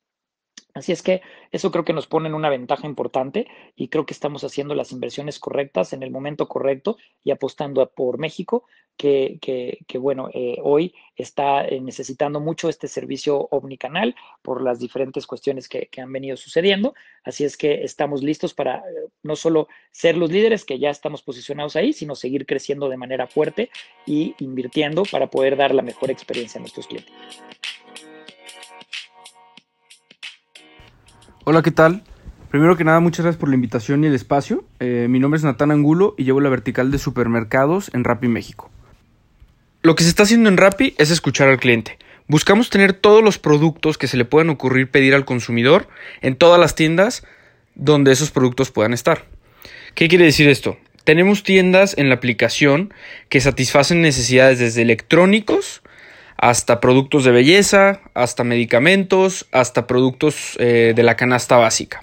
Así 0.75 0.93
es 0.93 1.03
que 1.03 1.23
eso 1.51 1.71
creo 1.71 1.85
que 1.85 1.93
nos 1.93 2.07
pone 2.07 2.29
en 2.29 2.35
una 2.35 2.49
ventaja 2.49 2.87
importante 2.87 3.47
y 3.77 3.89
creo 3.89 4.07
que 4.07 4.15
estamos 4.15 4.45
haciendo 4.45 4.75
las 4.75 4.93
inversiones 4.93 5.39
correctas 5.39 5.93
en 5.93 6.03
el 6.03 6.11
momento 6.11 6.49
correcto 6.49 6.97
y 7.25 7.31
apostando 7.31 7.85
por 7.91 8.19
México, 8.19 8.65
que, 9.01 9.39
que, 9.87 9.99
bueno, 9.99 10.29
eh, 10.35 10.59
hoy 10.63 10.95
está 11.17 11.67
eh, 11.67 11.81
necesitando 11.81 12.39
mucho 12.39 12.69
este 12.69 12.87
servicio 12.87 13.49
omnicanal 13.51 14.15
por 14.43 14.61
las 14.61 14.79
diferentes 14.79 15.27
cuestiones 15.27 15.71
que, 15.71 15.87
que, 15.87 16.03
han 16.03 16.13
venido 16.13 16.37
sucediendo. 16.37 16.95
Así 17.25 17.45
es 17.45 17.57
que 17.57 17.83
estamos 17.83 18.23
listos 18.23 18.53
para 18.53 18.77
eh, 18.77 19.09
no 19.23 19.37
solo 19.37 19.69
ser 19.91 20.19
los 20.19 20.31
líderes, 20.31 20.67
que 20.67 20.79
ya 20.79 20.91
estamos 20.91 21.23
posicionados 21.23 21.77
ahí, 21.77 21.95
sino 21.95 22.15
seguir 22.15 22.45
creciendo 22.45 22.91
de 22.91 22.99
manera 22.99 23.27
fuerte 23.27 23.71
y 24.05 24.35
invirtiendo 24.39 25.05
para 25.11 25.29
poder 25.29 25.57
dar 25.57 25.75
la 25.75 25.83
mejor 25.83 26.11
experiencia 26.11 26.59
a 26.59 26.61
nuestros 26.61 26.87
clientes. 26.87 27.15
Hola, 31.51 31.63
¿qué 31.63 31.73
tal? 31.73 32.05
Primero 32.53 32.77
que 32.77 32.85
nada, 32.85 33.01
muchas 33.01 33.25
gracias 33.25 33.41
por 33.41 33.49
la 33.49 33.57
invitación 33.57 34.05
y 34.05 34.07
el 34.07 34.15
espacio. 34.15 34.63
Eh, 34.79 35.09
mi 35.11 35.19
nombre 35.19 35.37
es 35.37 35.43
Natán 35.43 35.73
Angulo 35.73 36.15
y 36.17 36.23
llevo 36.23 36.41
la 36.41 36.49
vertical 36.49 36.93
de 36.93 36.99
supermercados 36.99 37.91
en 37.93 38.05
Rappi 38.05 38.29
México. 38.29 38.71
Lo 39.83 39.97
que 39.97 40.05
se 40.05 40.11
está 40.11 40.23
haciendo 40.23 40.49
en 40.49 40.57
Rappi 40.57 40.95
es 40.97 41.11
escuchar 41.11 41.49
al 41.49 41.59
cliente. 41.59 41.99
Buscamos 42.29 42.71
tener 42.71 42.93
todos 42.93 43.25
los 43.25 43.41
productos 43.41 43.99
que 43.99 44.07
se 44.07 44.17
le 44.17 44.25
puedan 44.25 44.49
ocurrir 44.49 44.93
pedir 44.93 45.13
al 45.13 45.25
consumidor 45.25 45.89
en 46.21 46.37
todas 46.37 46.61
las 46.61 46.77
tiendas 46.77 47.27
donde 47.75 48.13
esos 48.13 48.31
productos 48.31 48.71
puedan 48.71 48.93
estar. 48.93 49.25
¿Qué 49.97 50.07
quiere 50.07 50.27
decir 50.27 50.49
esto? 50.49 50.77
Tenemos 51.03 51.43
tiendas 51.43 51.99
en 51.99 52.11
la 52.11 52.15
aplicación 52.15 52.95
que 53.29 53.41
satisfacen 53.41 54.03
necesidades 54.03 54.61
desde 54.61 54.83
electrónicos, 54.83 55.83
hasta 56.41 56.81
productos 56.81 57.25
de 57.25 57.33
belleza, 57.33 58.01
hasta 58.15 58.45
medicamentos, 58.45 59.47
hasta 59.53 59.87
productos 59.87 60.57
eh, 60.59 60.95
de 60.97 61.03
la 61.03 61.15
canasta 61.15 61.59
básica. 61.59 62.03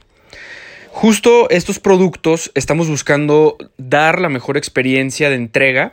Justo 0.91 1.49
estos 1.49 1.79
productos 1.79 2.51
estamos 2.53 2.87
buscando 2.87 3.57
dar 3.77 4.21
la 4.21 4.29
mejor 4.29 4.55
experiencia 4.55 5.29
de 5.29 5.35
entrega 5.35 5.91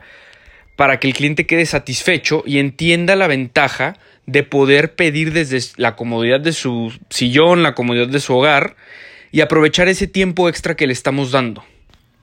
para 0.75 0.99
que 0.99 1.07
el 1.07 1.15
cliente 1.15 1.47
quede 1.47 1.65
satisfecho 1.65 2.43
y 2.45 2.59
entienda 2.59 3.15
la 3.15 3.27
ventaja 3.27 3.97
de 4.27 4.43
poder 4.43 4.93
pedir 4.93 5.33
desde 5.33 5.59
la 5.77 5.95
comodidad 5.95 6.39
de 6.39 6.53
su 6.53 6.93
sillón, 7.09 7.63
la 7.63 7.73
comodidad 7.73 8.07
de 8.07 8.19
su 8.19 8.35
hogar 8.35 8.75
y 9.31 9.41
aprovechar 9.41 9.87
ese 9.87 10.05
tiempo 10.05 10.49
extra 10.49 10.75
que 10.75 10.85
le 10.85 10.93
estamos 10.93 11.31
dando. 11.31 11.63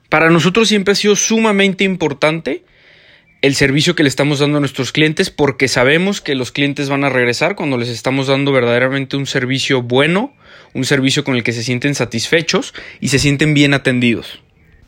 Para 0.07 0.29
nosotros 0.29 0.69
siempre 0.69 0.93
ha 0.93 0.95
sido 0.95 1.17
sumamente 1.17 1.83
importante 1.83 2.63
el 3.43 3.55
servicio 3.55 3.93
que 3.93 4.03
le 4.03 4.09
estamos 4.09 4.39
dando 4.39 4.57
a 4.57 4.61
nuestros 4.61 4.93
clientes 4.93 5.29
porque 5.29 5.67
sabemos 5.67 6.21
que 6.21 6.33
los 6.33 6.53
clientes 6.53 6.87
van 6.87 7.03
a 7.03 7.09
regresar 7.09 7.55
cuando 7.57 7.77
les 7.77 7.89
estamos 7.89 8.27
dando 8.27 8.53
verdaderamente 8.53 9.17
un 9.17 9.25
servicio 9.25 9.81
bueno, 9.81 10.33
un 10.73 10.85
servicio 10.85 11.25
con 11.25 11.35
el 11.35 11.43
que 11.43 11.51
se 11.51 11.61
sienten 11.61 11.93
satisfechos 11.93 12.73
y 13.01 13.09
se 13.09 13.19
sienten 13.19 13.53
bien 13.53 13.73
atendidos. 13.73 14.41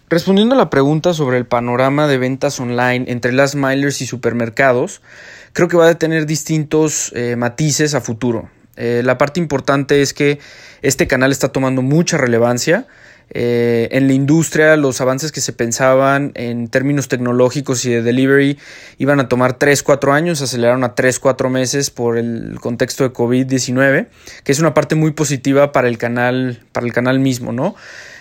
Respondiendo 0.10 0.56
a 0.56 0.58
la 0.58 0.70
pregunta 0.70 1.14
sobre 1.14 1.38
el 1.38 1.46
panorama 1.46 2.08
de 2.08 2.18
ventas 2.18 2.58
online 2.62 3.04
entre 3.10 3.34
las 3.34 3.56
milers 3.56 4.00
y 4.00 4.06
supermercados, 4.06 5.02
creo 5.52 5.68
que 5.68 5.76
va 5.76 5.90
a 5.90 6.00
tener 6.00 6.26
distintos 6.26 7.12
eh, 7.14 7.36
matices 7.36 7.94
a 7.94 8.00
futuro. 8.00 8.50
Eh, 8.78 9.02
la 9.04 9.18
parte 9.18 9.42
importante 9.42 10.02
es 10.02 10.14
que 10.14 10.40
este 10.82 11.08
canal 11.08 11.34
está 11.34 11.50
tomando 11.50 11.82
mucha 11.82 12.18
relevancia 12.18 12.88
eh, 13.32 13.89
en 13.91 14.08
la 14.08 14.13
industria 14.13 14.75
los 14.77 15.01
avances 15.01 15.32
que 15.32 15.41
se 15.41 15.53
pensaban 15.53 16.32
en 16.36 16.67
términos 16.67 17.08
tecnológicos 17.08 17.84
y 17.86 17.91
de 17.91 18.01
delivery 18.01 18.58
iban 18.98 19.20
a 19.20 19.27
tomar 19.27 19.58
3-4 19.58 20.13
años, 20.13 20.41
aceleraron 20.41 20.84
a 20.84 20.96
3-4 20.96 21.50
meses 21.50 21.89
por 21.89 22.17
el 22.17 22.58
contexto 22.62 23.03
de 23.03 23.13
COVID-19, 23.13 24.08
que 24.44 24.51
es 24.51 24.60
una 24.60 24.74
parte 24.74 24.96
muy 24.96 25.12
positiva 25.12 25.72
para 25.72 25.88
el 25.88 25.98
canal, 25.98 26.62
para 26.72 26.86
el 26.86 26.94
canal 26.94 27.20
mismo, 27.20 27.51
¿no? 27.51 27.75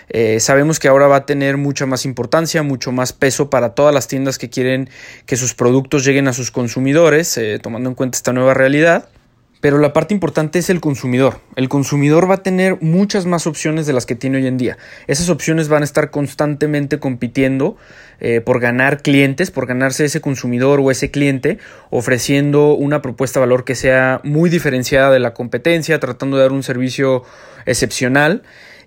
Eh, 0.08 0.38
sabemos 0.40 0.78
que 0.78 0.88
ahora 0.88 1.06
va 1.06 1.16
a 1.16 1.26
tener 1.26 1.56
mucha 1.56 1.86
más 1.86 2.04
importancia, 2.04 2.62
mucho 2.62 2.92
más 2.92 3.12
peso 3.12 3.50
para 3.50 3.74
todas 3.74 3.94
las 3.94 4.06
tiendas 4.08 4.38
que 4.38 4.50
quieren 4.50 4.90
que 5.26 5.36
sus 5.36 5.54
productos 5.54 6.04
lleguen 6.04 6.28
a 6.28 6.32
sus 6.32 6.50
consumidores, 6.50 7.36
eh, 7.38 7.58
tomando 7.62 7.88
en 7.88 7.94
cuenta 7.94 8.16
esta 8.16 8.32
nueva 8.32 8.54
realidad. 8.54 9.08
Pero 9.64 9.78
la 9.78 9.94
parte 9.94 10.12
importante 10.12 10.58
es 10.58 10.68
el 10.68 10.82
consumidor. 10.82 11.40
El 11.56 11.70
consumidor 11.70 12.30
va 12.30 12.34
a 12.34 12.42
tener 12.42 12.76
muchas 12.82 13.24
más 13.24 13.46
opciones 13.46 13.86
de 13.86 13.94
las 13.94 14.04
que 14.04 14.14
tiene 14.14 14.36
hoy 14.36 14.46
en 14.46 14.58
día. 14.58 14.76
Esas 15.06 15.30
opciones 15.30 15.68
van 15.68 15.80
a 15.80 15.86
estar 15.86 16.10
constantemente 16.10 16.98
compitiendo 16.98 17.78
eh, 18.20 18.42
por 18.42 18.60
ganar 18.60 19.00
clientes, 19.00 19.50
por 19.50 19.64
ganarse 19.64 20.04
ese 20.04 20.20
consumidor 20.20 20.80
o 20.80 20.90
ese 20.90 21.10
cliente, 21.10 21.56
ofreciendo 21.88 22.74
una 22.74 23.00
propuesta 23.00 23.40
de 23.40 23.46
valor 23.46 23.64
que 23.64 23.74
sea 23.74 24.20
muy 24.22 24.50
diferenciada 24.50 25.10
de 25.10 25.20
la 25.20 25.32
competencia, 25.32 25.98
tratando 25.98 26.36
de 26.36 26.42
dar 26.42 26.52
un 26.52 26.62
servicio 26.62 27.22
excepcional. 27.64 28.42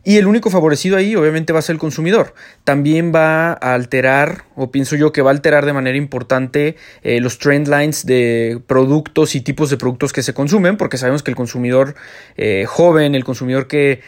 Y 0.07 0.15
el 0.15 0.25
único 0.25 0.49
favorecido 0.49 0.95
ahí 0.95 1.17
obviamente 1.17 1.51
va 1.51 1.59
a 1.59 1.61
ser 1.61 1.73
el 1.73 1.81
consumidor. 1.81 2.33
También 2.63 3.11
va 3.13 3.49
a 3.49 3.73
alterar, 3.73 4.45
o 4.55 4.71
pienso 4.71 4.95
yo 4.95 5.11
que 5.11 5.21
va 5.21 5.31
a 5.31 5.33
alterar 5.33 5.65
de 5.65 5.73
manera 5.73 5.97
importante 5.97 6.77
eh, 7.03 7.19
los 7.19 7.39
trend 7.39 7.67
lines 7.67 8.05
de 8.05 8.61
productos 8.67 9.35
y 9.35 9.41
tipos 9.41 9.69
de 9.69 9.75
productos 9.75 10.13
que 10.13 10.23
se 10.23 10.33
consumen, 10.33 10.77
porque 10.77 10.97
sabemos 10.97 11.23
que 11.23 11.31
el 11.31 11.35
consumidor 11.35 11.95
eh, 12.37 12.63
joven, 12.65 13.15
el 13.15 13.25
consumidor 13.25 13.67
que 13.67 13.99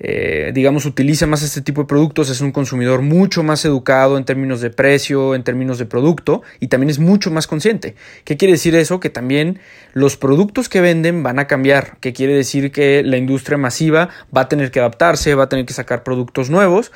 eh, 0.00 0.52
digamos, 0.54 0.86
utiliza 0.86 1.26
más 1.26 1.42
este 1.42 1.60
tipo 1.60 1.82
de 1.82 1.86
productos, 1.86 2.30
es 2.30 2.40
un 2.40 2.52
consumidor 2.52 3.02
mucho 3.02 3.42
más 3.42 3.64
educado 3.64 4.16
en 4.16 4.24
términos 4.24 4.60
de 4.60 4.70
precio, 4.70 5.34
en 5.34 5.42
términos 5.42 5.78
de 5.78 5.86
producto 5.86 6.42
y 6.60 6.68
también 6.68 6.90
es 6.90 6.98
mucho 6.98 7.30
más 7.30 7.46
consciente. 7.46 7.94
¿Qué 8.24 8.36
quiere 8.36 8.52
decir 8.52 8.74
eso? 8.74 9.00
Que 9.00 9.10
también 9.10 9.58
los 9.92 10.16
productos 10.16 10.68
que 10.68 10.80
venden 10.80 11.22
van 11.22 11.38
a 11.38 11.46
cambiar, 11.46 11.98
que 12.00 12.12
quiere 12.12 12.34
decir 12.34 12.70
que 12.70 13.02
la 13.02 13.16
industria 13.16 13.58
masiva 13.58 14.10
va 14.34 14.42
a 14.42 14.48
tener 14.48 14.70
que 14.70 14.80
adaptarse, 14.80 15.34
va 15.34 15.44
a 15.44 15.48
tener 15.48 15.66
que 15.66 15.74
sacar 15.74 16.02
productos 16.02 16.50
nuevos, 16.50 16.92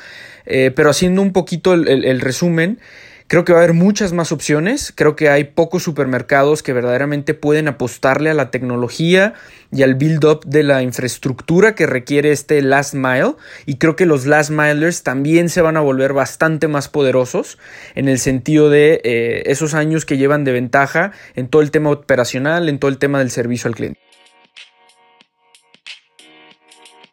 eh, 0.46 0.70
pero 0.74 0.90
haciendo 0.90 1.22
un 1.22 1.32
poquito 1.32 1.74
el 1.74 2.20
resumen, 2.20 2.78
Creo 3.32 3.46
que 3.46 3.54
va 3.54 3.60
a 3.60 3.62
haber 3.62 3.74
muchas 3.74 4.12
más 4.12 4.30
opciones, 4.30 4.92
creo 4.94 5.16
que 5.16 5.30
hay 5.30 5.44
pocos 5.44 5.82
supermercados 5.82 6.62
que 6.62 6.74
verdaderamente 6.74 7.32
pueden 7.32 7.66
apostarle 7.66 8.28
a 8.28 8.34
la 8.34 8.50
tecnología 8.50 9.32
y 9.72 9.82
al 9.82 9.94
build-up 9.94 10.44
de 10.44 10.62
la 10.62 10.82
infraestructura 10.82 11.74
que 11.74 11.86
requiere 11.86 12.30
este 12.30 12.60
last 12.60 12.92
mile 12.92 13.36
y 13.64 13.78
creo 13.78 13.96
que 13.96 14.04
los 14.04 14.26
last 14.26 14.50
milers 14.50 15.02
también 15.02 15.48
se 15.48 15.62
van 15.62 15.78
a 15.78 15.80
volver 15.80 16.12
bastante 16.12 16.68
más 16.68 16.90
poderosos 16.90 17.56
en 17.94 18.10
el 18.10 18.18
sentido 18.18 18.68
de 18.68 19.00
eh, 19.02 19.44
esos 19.46 19.72
años 19.72 20.04
que 20.04 20.18
llevan 20.18 20.44
de 20.44 20.52
ventaja 20.52 21.12
en 21.34 21.48
todo 21.48 21.62
el 21.62 21.70
tema 21.70 21.88
operacional, 21.88 22.68
en 22.68 22.78
todo 22.78 22.90
el 22.90 22.98
tema 22.98 23.18
del 23.18 23.30
servicio 23.30 23.68
al 23.68 23.76
cliente. 23.76 23.98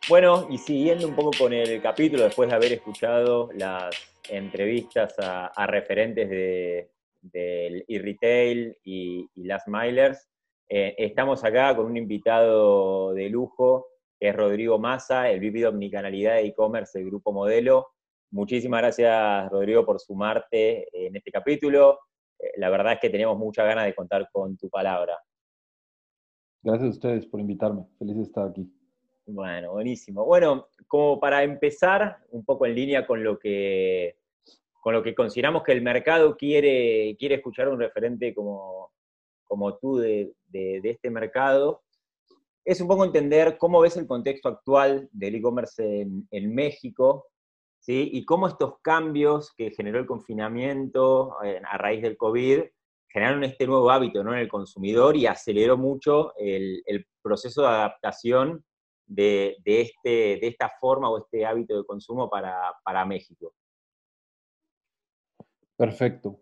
Bueno, 0.09 0.49
y 0.51 0.57
siguiendo 0.57 1.07
un 1.07 1.15
poco 1.15 1.31
con 1.37 1.53
el 1.53 1.81
capítulo, 1.81 2.23
después 2.23 2.49
de 2.49 2.55
haber 2.55 2.73
escuchado 2.73 3.49
las 3.53 4.08
entrevistas 4.29 5.15
a, 5.19 5.67
referentes 5.67 6.29
del 6.29 6.89
de, 7.21 7.85
e-retail 7.87 8.77
y, 8.83 9.29
las 9.35 9.67
milers. 9.67 10.29
Eh, 10.69 10.95
estamos 10.97 11.43
acá 11.43 11.75
con 11.75 11.87
un 11.87 11.97
invitado 11.97 13.13
de 13.13 13.29
lujo, 13.29 13.87
que 14.19 14.29
es 14.29 14.35
Rodrigo 14.35 14.77
Massa, 14.77 15.29
el 15.29 15.39
VP 15.39 15.59
de 15.59 15.67
Omnicanalidad 15.67 16.35
de 16.35 16.45
e-commerce 16.45 16.99
del 16.99 17.07
Grupo 17.07 17.31
Modelo. 17.31 17.87
Muchísimas 18.31 18.81
gracias, 18.81 19.49
Rodrigo, 19.49 19.85
por 19.85 19.99
sumarte 19.99 20.87
en 20.93 21.15
este 21.15 21.31
capítulo. 21.31 21.99
Eh, 22.37 22.51
la 22.57 22.69
verdad 22.69 22.93
es 22.93 22.99
que 22.99 23.09
tenemos 23.09 23.37
muchas 23.37 23.65
ganas 23.65 23.85
de 23.85 23.95
contar 23.95 24.29
con 24.31 24.55
tu 24.57 24.69
palabra. 24.69 25.17
Gracias 26.61 26.87
a 26.87 26.91
ustedes 26.91 27.25
por 27.25 27.39
invitarme. 27.39 27.85
Feliz 27.97 28.17
de 28.17 28.23
estar 28.23 28.47
aquí. 28.47 28.71
Bueno, 29.25 29.71
buenísimo. 29.71 30.25
Bueno, 30.25 30.67
como 30.87 31.19
para 31.19 31.43
empezar, 31.43 32.17
un 32.31 32.43
poco 32.43 32.65
en 32.65 32.75
línea 32.75 33.05
con 33.05 33.23
lo 33.23 33.37
que 33.37 34.17
con 34.81 34.93
lo 34.93 35.03
que 35.03 35.15
consideramos 35.15 35.63
que 35.63 35.73
el 35.73 35.81
mercado 35.81 36.35
quiere, 36.37 37.15
quiere 37.17 37.35
escuchar 37.35 37.67
un 37.67 37.79
referente 37.79 38.33
como, 38.33 38.91
como 39.43 39.77
tú 39.77 39.97
de, 39.97 40.33
este 40.51 41.09
mercado, 41.09 41.83
es 42.63 42.79
un 42.79 42.87
poco 42.87 43.03
entender 43.03 43.57
cómo 43.57 43.81
ves 43.81 43.97
el 43.97 44.07
contexto 44.07 44.47
actual 44.49 45.09
del 45.11 45.35
e-commerce 45.35 46.07
en, 46.29 46.55
México, 46.55 47.27
¿sí? 47.79 48.09
y 48.13 48.25
cómo 48.25 48.47
estos 48.47 48.79
cambios 48.81 49.53
que 49.55 49.71
generó 49.71 49.99
el 49.99 50.05
confinamiento 50.05 51.35
eh, 51.43 51.61
a 51.63 51.77
raíz 51.77 52.01
del 52.01 52.17
COVID 52.17 52.61
generaron 53.11 53.43
este 53.43 53.65
nuevo 53.65 53.89
hábito 53.89 54.23
¿no? 54.23 54.33
en 54.33 54.39
el 54.39 54.47
consumidor 54.47 55.17
y 55.17 55.25
aceleró 55.25 55.77
mucho 55.77 56.33
el, 56.37 56.83
proceso 57.21 57.63
de 57.63 57.67
adaptación 57.67 58.63
de, 59.05 59.57
este, 59.65 60.37
de 60.39 60.47
esta 60.47 60.71
forma 60.79 61.09
o 61.09 61.17
este 61.17 61.45
hábito 61.45 61.77
de 61.77 61.85
consumo 61.85 62.29
para 62.29 63.05
México. 63.05 63.53
Perfecto. 65.79 66.41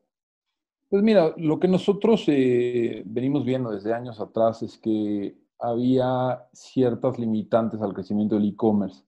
Pues 0.90 1.04
mira, 1.04 1.36
lo 1.38 1.60
que 1.60 1.68
nosotros 1.68 2.24
eh, 2.26 3.04
venimos 3.06 3.46
viendo 3.46 3.70
desde 3.70 3.94
años 3.94 4.20
atrás 4.20 4.64
es 4.64 4.80
que 4.80 5.38
había 5.60 6.48
ciertas 6.54 7.20
limitantes 7.20 7.80
al 7.84 7.94
crecimiento 7.94 8.34
del 8.34 8.50
e-commerce, 8.50 9.04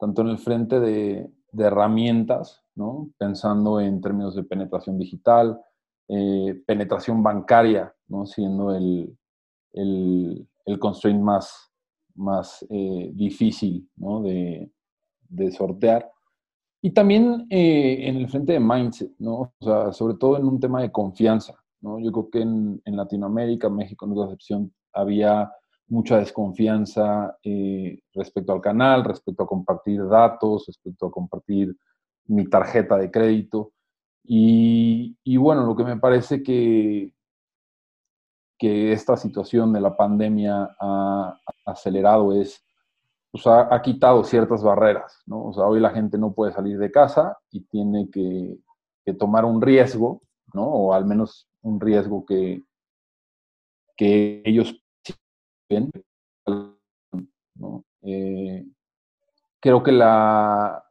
tanto 0.00 0.22
en 0.22 0.28
el 0.28 0.38
frente 0.38 0.80
de, 0.80 1.30
herramientas, 1.56 2.64
¿no? 2.74 3.12
pensando 3.18 3.78
en 3.78 4.00
términos 4.00 4.34
de 4.34 4.42
penetración 4.42 4.98
digital, 4.98 5.60
eh, 6.08 6.60
penetración 6.66 7.22
bancaria, 7.22 7.94
¿no? 8.08 8.26
siendo 8.26 8.74
el, 8.74 9.16
el, 9.74 10.78
constraint 10.80 11.22
más, 11.22 11.72
más 12.16 12.66
eh, 12.68 13.12
difícil 13.14 13.88
de, 13.94 14.72
de 15.28 15.52
sortear. 15.52 16.10
Y 16.84 16.90
también 16.90 17.46
eh, 17.48 18.08
en 18.08 18.16
el 18.16 18.28
frente 18.28 18.54
de 18.54 18.60
mindset, 18.60 19.12
¿no? 19.20 19.54
O 19.60 19.64
sea, 19.64 19.92
sobre 19.92 20.14
todo 20.14 20.36
en 20.36 20.44
un 20.44 20.58
tema 20.58 20.82
de 20.82 20.90
confianza, 20.90 21.54
¿no? 21.80 22.00
Yo 22.00 22.10
creo 22.10 22.30
que 22.30 22.40
en, 22.40 22.82
Latinoamérica, 22.84 23.68
México 23.70 24.04
no 24.04 24.14
es 24.14 24.18
la 24.18 24.24
excepción, 24.24 24.74
había 24.92 25.52
mucha 25.86 26.18
desconfianza 26.18 27.38
eh, 27.44 28.00
respecto 28.14 28.52
al 28.52 28.60
canal, 28.60 29.04
respecto 29.04 29.44
a 29.44 29.46
compartir 29.46 30.04
datos, 30.08 30.64
respecto 30.66 31.06
a 31.06 31.10
compartir 31.12 31.76
mi 32.26 32.48
tarjeta 32.48 32.96
de 32.96 33.12
crédito. 33.12 33.72
Y, 34.24 35.16
y 35.22 35.36
bueno, 35.36 35.64
lo 35.64 35.76
que 35.76 35.84
me 35.84 35.98
parece 35.98 36.42
que, 36.42 37.12
que 38.58 38.92
esta 38.92 39.16
situación 39.16 39.72
de 39.72 39.80
la 39.80 39.96
pandemia 39.96 40.76
ha 40.80 41.38
acelerado 41.64 42.32
es 42.32 42.64
pues 43.32 43.46
ha, 43.46 43.80
quitado 43.80 44.22
ciertas 44.24 44.62
barreras, 44.62 45.22
¿no? 45.24 45.46
O 45.46 45.52
sea, 45.54 45.64
hoy 45.64 45.80
la 45.80 45.90
gente 45.90 46.18
no 46.18 46.34
puede 46.34 46.52
salir 46.52 46.78
de 46.78 46.92
casa 46.92 47.38
y 47.50 47.62
tiene 47.62 48.10
que, 48.10 48.58
tomar 49.18 49.46
un 49.46 49.60
riesgo, 49.60 50.20
¿no? 50.52 50.64
O 50.64 50.92
al 50.92 51.06
menos 51.06 51.48
un 51.62 51.80
riesgo 51.80 52.26
que, 52.26 52.62
que 53.96 54.42
ellos 54.44 54.78
ven, 55.68 55.90
¿no? 57.54 57.84
Eh, 58.02 58.66
creo 59.60 59.82
que 59.82 59.92
la, 59.92 60.84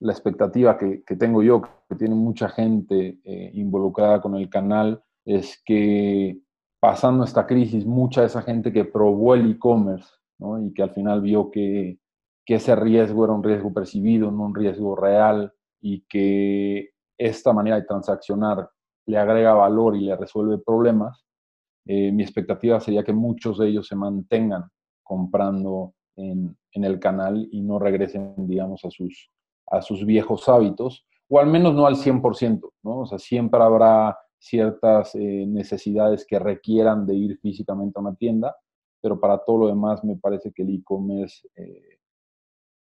la 0.00 0.12
expectativa 0.12 0.76
que, 0.76 1.02
tengo 1.18 1.42
yo, 1.42 1.62
que 1.88 1.96
tiene 1.96 2.14
mucha 2.14 2.50
gente 2.50 3.18
eh, 3.24 3.50
involucrada 3.54 4.20
con 4.20 4.36
el 4.36 4.50
canal, 4.50 5.02
es 5.24 5.60
que 5.64 6.38
pasando 6.80 7.24
esta 7.24 7.46
crisis, 7.46 7.86
mucha 7.86 8.20
de 8.20 8.26
esa 8.26 8.42
gente 8.42 8.72
que 8.72 8.84
probó 8.84 9.34
el 9.34 9.50
e-commerce 9.50 10.17
y 10.38 10.72
que 10.72 10.82
al 10.82 10.90
final 10.90 11.20
vio 11.20 11.50
que, 11.50 11.98
ese 12.46 12.74
riesgo 12.74 13.24
era 13.24 13.34
un 13.34 13.44
riesgo 13.44 13.74
percibido, 13.74 14.30
no 14.30 14.46
un 14.46 14.54
riesgo 14.54 14.96
real, 14.96 15.52
y 15.82 16.00
que 16.08 16.90
esta 17.18 17.52
manera 17.52 17.76
de 17.76 17.82
transaccionar 17.82 18.70
le 19.06 19.18
agrega 19.18 19.52
valor 19.52 19.96
y 19.96 20.06
le 20.06 20.16
resuelve 20.16 20.56
problemas, 20.56 21.26
eh, 21.86 22.10
mi 22.10 22.22
expectativa 22.22 22.80
sería 22.80 23.04
que 23.04 23.12
muchos 23.12 23.58
de 23.58 23.68
ellos 23.68 23.86
se 23.86 23.96
mantengan 23.96 24.64
comprando 25.02 25.92
en, 26.16 26.56
el 26.72 27.00
canal 27.00 27.48
y 27.50 27.60
no 27.60 27.78
regresen, 27.78 28.34
digamos, 28.46 28.84
a 28.84 28.90
sus, 28.90 29.30
a 29.66 29.82
sus 29.82 30.06
viejos 30.06 30.48
hábitos, 30.48 31.04
o 31.28 31.40
al 31.40 31.48
menos 31.48 31.74
no 31.74 31.86
al 31.86 31.96
100%, 31.96 32.60
¿no? 32.84 33.00
O 33.00 33.06
sea, 33.06 33.18
siempre 33.18 33.60
habrá 33.60 34.16
ciertas 34.38 35.14
eh, 35.16 35.44
necesidades 35.46 36.24
que 36.24 36.38
requieran 36.38 37.04
de 37.04 37.14
ir 37.14 37.38
físicamente 37.40 37.98
a 37.98 38.02
una 38.02 38.14
tienda, 38.14 38.56
pero 39.00 39.18
para 39.18 39.38
todo 39.38 39.58
lo 39.58 39.66
demás 39.68 40.02
me 40.04 40.16
parece 40.16 40.52
que 40.52 40.62
el 40.62 40.74
e-commerce 40.74 41.48
eh, 41.56 41.98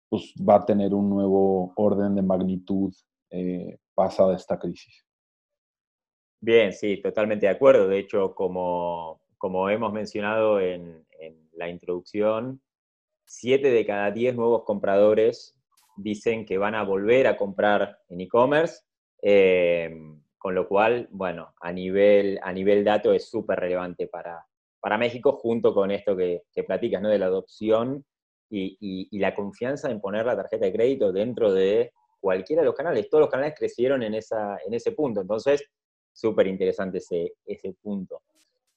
pues 0.09 0.33
va 0.37 0.55
a 0.55 0.65
tener 0.65 0.93
un 0.93 1.09
nuevo 1.09 1.73
orden 1.75 2.15
de 2.15 2.21
magnitud 2.21 2.93
eh, 3.29 3.77
pasada 3.93 4.35
esta 4.35 4.57
crisis. 4.57 5.05
Bien, 6.39 6.71
sí, 6.71 7.01
totalmente 7.01 7.47
de 7.47 7.51
acuerdo. 7.51 7.87
De 7.87 7.99
hecho, 7.99 8.35
como, 8.35 9.21
como 9.37 9.69
hemos 9.69 9.91
mencionado 9.91 10.59
en, 10.59 11.03
la 11.53 11.69
introducción, 11.69 12.61
siete 13.23 13.71
de 13.71 13.85
cada 13.85 14.11
diez 14.11 14.35
nuevos 14.35 14.63
compradores 14.63 15.57
dicen 15.95 16.45
que 16.45 16.57
van 16.57 16.75
a 16.75 16.83
volver 16.83 17.27
a 17.27 17.37
comprar 17.37 17.97
en 18.09 18.19
e-commerce, 18.19 18.83
eh, 19.21 19.89
con 20.37 20.53
lo 20.53 20.67
cual, 20.67 21.07
bueno, 21.11 21.53
a 21.61 21.71
nivel, 21.71 22.41
a 22.43 22.51
nivel 22.51 22.83
dato 22.83 23.13
es 23.13 23.29
súper 23.29 23.57
relevante 23.57 24.07
para, 24.07 24.45
para 24.85 24.99
México, 24.99 25.31
junto 25.31 25.73
con 25.73 25.89
esto 25.89 26.15
que, 26.15 26.43
platicas, 26.63 27.01
¿no? 27.01 27.09
De 27.09 27.17
la 27.17 27.25
adopción 27.25 28.05
y, 28.51 29.17
la 29.17 29.33
confianza 29.33 29.89
en 29.89 29.99
poner 29.99 30.27
la 30.27 30.35
tarjeta 30.35 30.67
de 30.67 30.73
crédito 30.73 31.11
dentro 31.11 31.51
de 31.51 31.91
cualquiera 32.19 32.61
de 32.61 32.67
los 32.67 32.75
canales. 32.75 33.09
Todos 33.09 33.21
los 33.21 33.31
canales 33.31 33.55
crecieron 33.57 34.03
en, 34.03 34.13
esa, 34.13 34.59
en 34.63 34.75
ese 34.75 34.91
punto. 34.91 35.21
Entonces, 35.21 35.63
súper 36.13 36.45
interesante 36.45 36.99
ese, 36.99 37.33
ese 37.47 37.73
punto. 37.81 38.21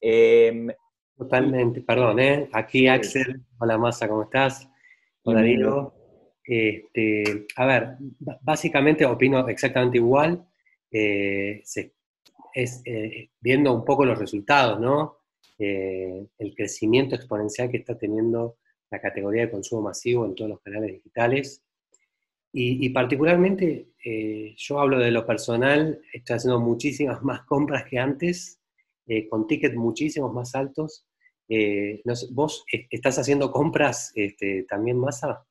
Em, 0.00 0.70
Totalmente, 1.14 1.82
perdón, 1.82 2.20
¿eh? 2.20 2.48
Aquí 2.54 2.88
Axel, 2.88 3.42
hola 3.58 3.76
Massa, 3.76 4.08
¿cómo 4.08 4.22
estás? 4.22 4.66
Hola 5.24 5.40
Danilo. 5.40 5.92
Este, 6.42 7.46
a 7.54 7.66
ver, 7.66 7.96
básicamente 8.40 9.04
opino 9.04 9.46
exactamente 9.46 9.98
igual. 9.98 10.42
Eh, 10.90 11.62
es 12.54 12.82
eh, 12.86 13.28
viendo 13.38 13.74
un 13.74 13.84
poco 13.84 14.06
los 14.06 14.18
resultados, 14.18 14.80
¿no? 14.80 15.18
Eh, 15.60 16.24
el 16.38 16.54
crecimiento 16.54 17.16
exponencial 17.16 17.68
que 17.68 17.78
está 17.78 17.98
teniendo 17.98 18.58
la 18.90 19.00
categoría 19.00 19.42
de 19.42 19.50
consumo 19.50 19.82
masivo 19.82 20.24
en 20.24 20.36
todos 20.36 20.50
los 20.50 20.60
canales 20.60 20.92
digitales. 20.92 21.64
Y, 22.50 22.88
particularmente, 22.90 23.90
eh, 24.04 24.54
yo 24.56 24.80
hablo 24.80 24.98
de 24.98 25.10
lo 25.10 25.26
personal, 25.26 26.00
estoy 26.12 26.36
haciendo 26.36 26.60
muchísimas 26.60 27.22
más 27.24 27.42
compras 27.42 27.84
que 27.84 27.98
antes, 27.98 28.60
eh, 29.06 29.28
con 29.28 29.46
tickets 29.46 29.76
muchísimos 29.76 30.32
más 30.32 30.54
altos. 30.54 31.04
¿Vos 32.30 32.64
estás 32.90 33.18
haciendo 33.18 33.50
compras 33.50 34.12
este, 34.14 34.64
también, 34.64 34.98
Masa? 34.98 35.46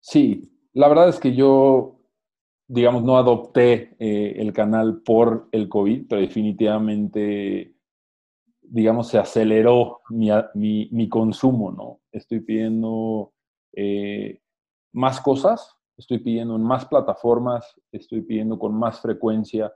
Sí, 0.00 0.50
la 0.72 0.88
verdad 0.88 1.08
es 1.08 1.20
que 1.20 1.34
yo, 1.34 2.00
digamos, 2.66 3.04
no 3.04 3.16
adopté 3.16 3.94
el 3.98 4.52
canal 4.52 5.02
por 5.02 5.48
el 5.52 5.68
COVID, 5.68 6.06
pero 6.08 6.20
definitivamente 6.20 7.77
digamos, 8.70 9.08
se 9.08 9.18
aceleró 9.18 10.00
mi, 10.10 11.08
consumo, 11.08 11.72
¿no? 11.72 12.00
Estoy 12.12 12.40
pidiendo 12.40 13.32
eh, 13.72 14.40
más 14.92 15.20
cosas, 15.20 15.76
estoy 15.96 16.18
pidiendo 16.18 16.56
en 16.56 16.62
más 16.62 16.86
plataformas, 16.86 17.74
estoy 17.92 18.22
pidiendo 18.22 18.58
con 18.58 18.74
más 18.74 19.00
frecuencia 19.00 19.72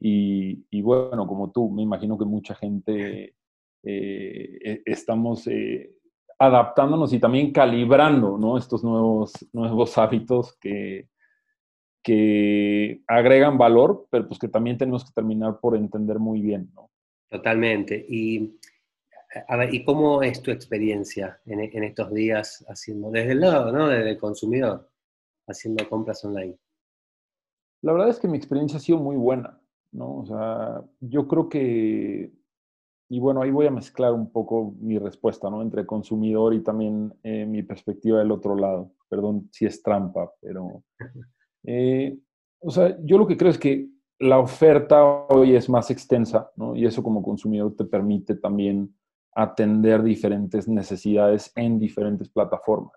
y, 0.00 0.80
bueno, 0.82 1.26
como 1.26 1.50
tú, 1.50 1.70
me 1.70 1.82
imagino 1.82 2.16
que 2.16 2.24
mucha 2.24 2.54
gente 2.54 3.34
eh, 3.82 4.58
e, 4.64 4.82
estamos 4.86 5.46
eh, 5.48 5.90
adaptándonos 6.38 7.12
y 7.12 7.18
también 7.18 7.52
calibrando, 7.52 8.38
¿no? 8.38 8.56
Estos 8.56 8.84
nuevos, 8.84 9.32
nuevos 9.52 9.98
hábitos 9.98 10.56
que, 10.60 11.08
que 12.02 13.02
agregan 13.08 13.58
valor, 13.58 14.06
pero 14.10 14.28
pues 14.28 14.38
que 14.38 14.48
también 14.48 14.78
tenemos 14.78 15.04
que 15.04 15.12
terminar 15.12 15.58
por 15.60 15.76
entender 15.76 16.20
muy 16.20 16.40
bien, 16.40 16.70
¿no? 16.74 16.90
Totalmente. 17.30 18.06
Y, 18.08 18.58
a 19.48 19.56
ver, 19.56 19.74
¿y 19.74 19.84
cómo 19.84 20.22
es 20.22 20.42
tu 20.42 20.50
experiencia 20.50 21.40
en, 21.44 21.84
estos 21.84 22.12
días 22.12 22.64
haciendo, 22.68 23.10
desde 23.10 23.32
el 23.32 23.40
lado, 23.40 23.72
¿no? 23.72 23.88
Desde 23.88 24.10
el 24.10 24.18
consumidor, 24.18 24.88
haciendo 25.46 25.88
compras 25.88 26.24
online? 26.24 26.56
La 27.82 27.92
verdad 27.92 28.08
es 28.08 28.18
que 28.18 28.28
mi 28.28 28.38
experiencia 28.38 28.78
ha 28.78 28.80
sido 28.80 28.98
muy 28.98 29.16
buena, 29.16 29.60
¿no? 29.92 30.18
O 30.18 30.26
sea, 30.26 30.82
yo 31.00 31.28
creo 31.28 31.48
que, 31.48 32.32
y 33.10 33.20
bueno, 33.20 33.42
ahí 33.42 33.50
voy 33.50 33.66
a 33.66 33.70
mezclar 33.70 34.12
un 34.12 34.32
poco 34.32 34.74
mi 34.80 34.98
respuesta, 34.98 35.50
¿no? 35.50 35.60
Entre 35.60 35.86
consumidor 35.86 36.54
y 36.54 36.62
también 36.62 37.14
eh, 37.22 37.44
mi 37.44 37.62
perspectiva 37.62 38.18
del 38.18 38.32
otro 38.32 38.56
lado. 38.56 38.92
Perdón 39.08 39.48
si 39.52 39.66
es 39.66 39.82
trampa, 39.82 40.32
pero... 40.40 40.82
Eh, 41.64 42.16
o 42.60 42.70
sea, 42.70 42.96
yo 43.02 43.18
lo 43.18 43.26
que 43.26 43.36
creo 43.36 43.50
es 43.50 43.58
que 43.58 43.90
la 44.20 44.38
oferta 44.38 45.04
hoy 45.04 45.54
es 45.54 45.68
más 45.68 45.90
extensa, 45.90 46.50
¿no? 46.56 46.74
Y 46.74 46.86
eso 46.86 47.02
como 47.02 47.22
consumidor 47.22 47.74
te 47.76 47.84
permite 47.84 48.34
también 48.36 48.94
atender 49.34 50.02
diferentes 50.02 50.68
necesidades 50.68 51.52
en 51.54 51.78
diferentes 51.78 52.28
plataformas, 52.28 52.96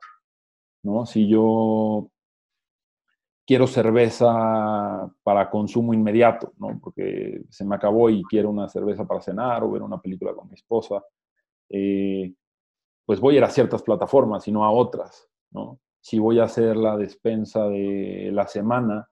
¿no? 0.83 1.05
Si 1.05 1.27
yo, 1.27 2.09
quiero 3.45 3.67
cerveza 3.67 5.11
para 5.23 5.49
consumo 5.49 5.93
inmediato, 5.93 6.53
¿no? 6.57 6.79
Porque 6.81 7.43
se 7.49 7.65
me 7.65 7.75
acabó 7.75 8.09
y 8.09 8.23
quiero 8.23 8.49
una 8.49 8.69
cerveza 8.69 9.05
para 9.05 9.21
cenar 9.21 9.63
o 9.63 9.71
ver 9.71 9.81
una 9.81 9.99
película 9.99 10.33
con 10.33 10.47
mi 10.47 10.53
esposa. 10.53 11.03
Eh, 11.69 12.33
pues 13.05 13.19
voy 13.19 13.35
a 13.35 13.37
ir 13.39 13.43
a 13.43 13.49
ciertas 13.49 13.83
plataformas 13.83 14.47
y 14.47 14.51
no 14.53 14.63
a 14.63 14.71
otras, 14.71 15.29
¿no? 15.51 15.79
Si 15.99 16.17
voy 16.17 16.39
a 16.39 16.45
hacer 16.45 16.77
la 16.77 16.95
despensa 16.95 17.67
de 17.67 18.29
la 18.31 18.47
semana, 18.47 19.09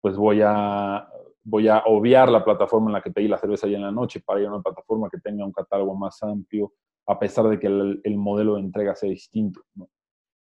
pues 0.00 0.16
voy 0.16 0.42
a, 0.44 1.08
voy 1.44 1.68
a 1.68 1.82
obviar 1.86 2.30
la 2.30 2.42
plataforma 2.42 2.88
en 2.88 2.94
la 2.94 3.02
que 3.02 3.10
pedí 3.10 3.28
la 3.28 3.38
cerveza 3.38 3.68
ya 3.68 3.76
en 3.76 3.82
la 3.82 3.92
noche 3.92 4.20
para 4.20 4.40
ir 4.40 4.46
a 4.46 4.52
una 4.52 4.62
plataforma 4.62 5.10
que 5.10 5.18
tenga 5.18 5.44
un 5.44 5.52
catálogo 5.52 5.94
más 5.94 6.22
amplio, 6.22 6.72
a 7.06 7.18
pesar 7.18 7.48
de 7.48 7.60
que 7.60 7.66
el, 7.66 8.16
modelo 8.16 8.54
de 8.54 8.62
entrega 8.62 8.94
sea 8.94 9.10
distinto. 9.10 9.62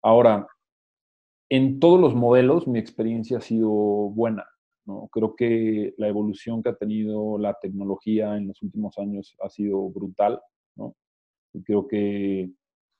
Ahora, 0.01 0.47
en 1.51 1.81
todos 1.81 2.01
los 2.01 2.15
modelos 2.15 2.69
mi 2.69 2.79
experiencia 2.79 3.39
ha 3.39 3.41
sido 3.41 3.69
buena. 3.69 4.47
¿no? 4.87 5.09
Creo 5.13 5.35
que 5.35 5.95
la 5.99 6.09
evolución 6.09 6.63
que 6.63 6.71
ha 6.71 6.77
tenido 6.77 7.37
la 7.39 7.55
tecnología 7.61 8.37
en 8.37 8.49
los 8.49 8.63
últimos 8.63 8.97
años 8.99 9.37
ha 9.41 9.49
sido 9.49 9.89
brutal. 9.91 10.41
¿no? 10.77 10.95
Y 11.53 11.63
creo 11.65 11.89
que 11.89 12.51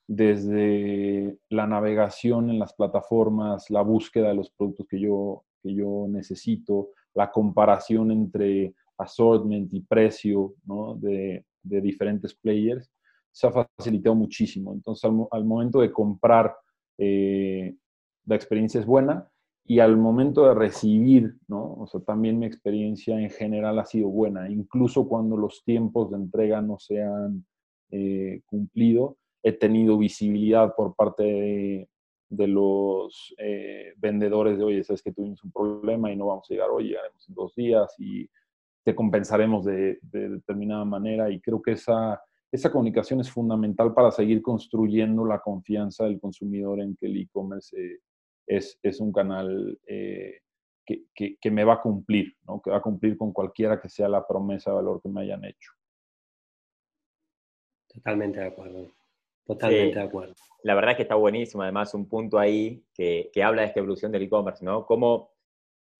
desde 0.07 1.39
la 1.49 1.67
navegación 1.67 2.49
en 2.49 2.59
las 2.59 2.73
plataformas, 2.73 3.69
la 3.69 3.81
búsqueda 3.81 4.29
de 4.29 4.35
los 4.35 4.49
productos 4.51 4.87
que 4.89 4.99
yo, 4.99 5.45
que 5.61 5.73
yo 5.73 6.05
necesito, 6.09 6.89
la 7.15 7.31
comparación 7.31 8.11
entre 8.11 8.73
assortment 8.97 9.73
y 9.73 9.81
precio 9.81 10.55
¿no? 10.65 10.95
de, 10.95 11.45
de, 11.61 11.81
diferentes 11.81 12.33
players, 12.35 12.91
se 13.31 13.47
ha 13.47 13.51
facilitado 13.51 14.15
muchísimo. 14.15 14.73
Entonces, 14.73 15.09
al, 15.31 15.45
momento 15.45 15.81
de 15.81 15.91
comprar, 15.91 16.55
eh, 16.97 17.75
la 18.25 18.35
experiencia 18.35 18.79
es 18.79 18.85
buena 18.85 19.27
y 19.65 19.79
al 19.79 19.97
momento 19.97 20.47
de 20.47 20.53
recibir, 20.53 21.37
¿no? 21.47 21.73
O 21.75 21.87
sea, 21.87 22.01
también 22.01 22.37
mi 22.37 22.45
experiencia 22.45 23.19
en 23.19 23.29
general 23.29 23.79
ha 23.79 23.85
sido 23.85 24.09
buena, 24.09 24.49
incluso 24.49 25.07
cuando 25.07 25.37
los 25.37 25.63
tiempos 25.63 26.11
de 26.11 26.17
entrega 26.17 26.61
no 26.61 26.77
se 26.79 27.01
han 27.01 27.45
eh, 27.91 28.41
cumplido, 28.45 29.17
he 29.41 29.53
tenido 29.53 29.97
visibilidad 29.97 30.73
por 30.75 30.95
parte 30.95 31.23
de, 31.23 31.89
de 32.35 32.47
los 32.47 33.33
eh, 33.37 33.93
vendedores 33.97 34.57
de, 34.57 34.63
oye, 34.63 34.83
sabes 34.83 35.01
que 35.01 35.13
tuvimos 35.13 35.43
un 35.43 35.51
problema 35.51 36.11
y 36.11 36.15
no 36.15 36.27
vamos 36.27 36.49
a 36.49 36.53
llegar 36.53 36.69
hoy, 36.69 36.89
llegaremos 36.89 37.27
en 37.27 37.35
dos 37.35 37.55
días 37.55 37.93
y 37.97 38.29
te 38.83 38.93
compensaremos 38.95 39.65
de, 39.65 39.99
de 40.01 40.29
determinada 40.29 40.85
manera 40.85 41.29
y 41.29 41.39
creo 41.39 41.61
que 41.61 41.71
esa 41.71 42.21
esa 42.53 42.71
comunicación 42.71 43.19
es 43.19 43.31
fundamental 43.31 43.95
para 43.95 44.11
seguir 44.11 44.43
construyendo 44.43 45.25
la 45.25 45.39
confianza 45.39 46.03
del 46.03 46.19
consumidor 46.19 46.81
en 46.81 46.95
que 46.95 47.07
el 47.07 47.17
e-commerce 47.17 47.75
eh, 47.75 47.99
es, 48.45 48.79
es, 48.83 48.99
un 48.99 49.11
canal 49.11 49.79
eh, 49.87 50.41
que, 50.85 51.07
que, 51.41 51.49
me 51.49 51.63
va 51.63 51.73
a 51.73 51.81
cumplir, 51.81 52.37
¿no? 52.43 52.61
que 52.61 52.69
va 52.69 52.77
a 52.77 52.81
cumplir 52.81 53.17
con 53.17 53.33
cualquiera 53.33 53.81
que 53.81 53.89
sea 53.89 54.07
la 54.07 54.27
promesa 54.27 54.69
de 54.69 54.75
valor 54.75 55.01
que 55.01 55.09
me 55.09 55.21
hayan 55.21 55.43
hecho. 55.45 55.71
Totalmente 57.87 58.39
de 58.39 58.45
acuerdo. 58.45 58.91
Totalmente 59.45 59.99
de 59.99 60.05
acuerdo. 60.05 60.33
La 60.63 60.75
verdad 60.75 60.91
es 60.91 60.97
que 60.97 61.03
está 61.03 61.15
buenísimo, 61.15 61.63
además, 61.63 61.93
un 61.93 62.07
punto 62.07 62.39
ahí 62.39 62.83
que, 62.93 63.29
que 63.33 63.43
habla 63.43 63.63
de 63.63 63.67
esta 63.67 63.79
evolución 63.79 64.11
del 64.11 64.23
e-commerce, 64.23 64.63
¿no? 64.63 64.85
Cómo 64.85 65.33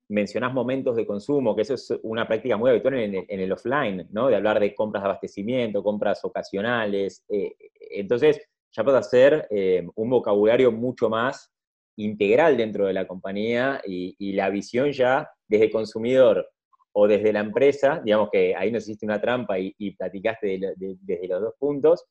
mencionás 0.10 0.54
momentos 0.54 0.96
de 0.96 1.06
consumo, 1.06 1.56
que 1.56 1.64
eso 1.64 1.74
es 1.74 1.92
una 2.04 2.28
práctica 2.28 2.58
muy 2.58 2.70
habitual 2.70 2.96
en 2.96 3.40
el, 3.40 3.52
offline, 3.52 4.08
¿no? 4.12 4.28
De 4.28 4.36
hablar 4.36 4.60
de 4.60 4.74
compras 4.74 5.04
de 5.04 5.10
abastecimiento, 5.10 5.84
compras 5.84 6.24
ocasionales. 6.24 7.26
Eh, 7.30 7.54
entonces, 7.92 8.40
ya 8.72 8.84
puede 8.84 8.98
hacer 8.98 9.48
eh, 9.50 9.88
un 9.96 10.10
vocabulario 10.10 10.72
mucho 10.72 11.10
más 11.10 11.52
integral 11.96 12.58
dentro 12.58 12.88
de 12.88 12.94
la 12.94 13.08
compañía 13.08 13.82
y, 13.86 14.34
la 14.34 14.50
visión 14.50 14.92
ya 14.92 15.30
desde 15.48 15.70
consumidor 15.70 16.48
o 16.92 17.08
desde 17.08 17.34
la 17.34 17.40
empresa, 17.40 18.02
digamos 18.04 18.30
que 18.32 18.56
ahí 18.56 18.72
nos 18.72 18.84
hiciste 18.84 19.06
una 19.06 19.22
trampa 19.22 19.58
y, 19.60 19.92
platicaste 19.92 20.60
desde 20.76 21.28
los 21.28 21.42
dos 21.42 21.54
puntos, 21.60 22.06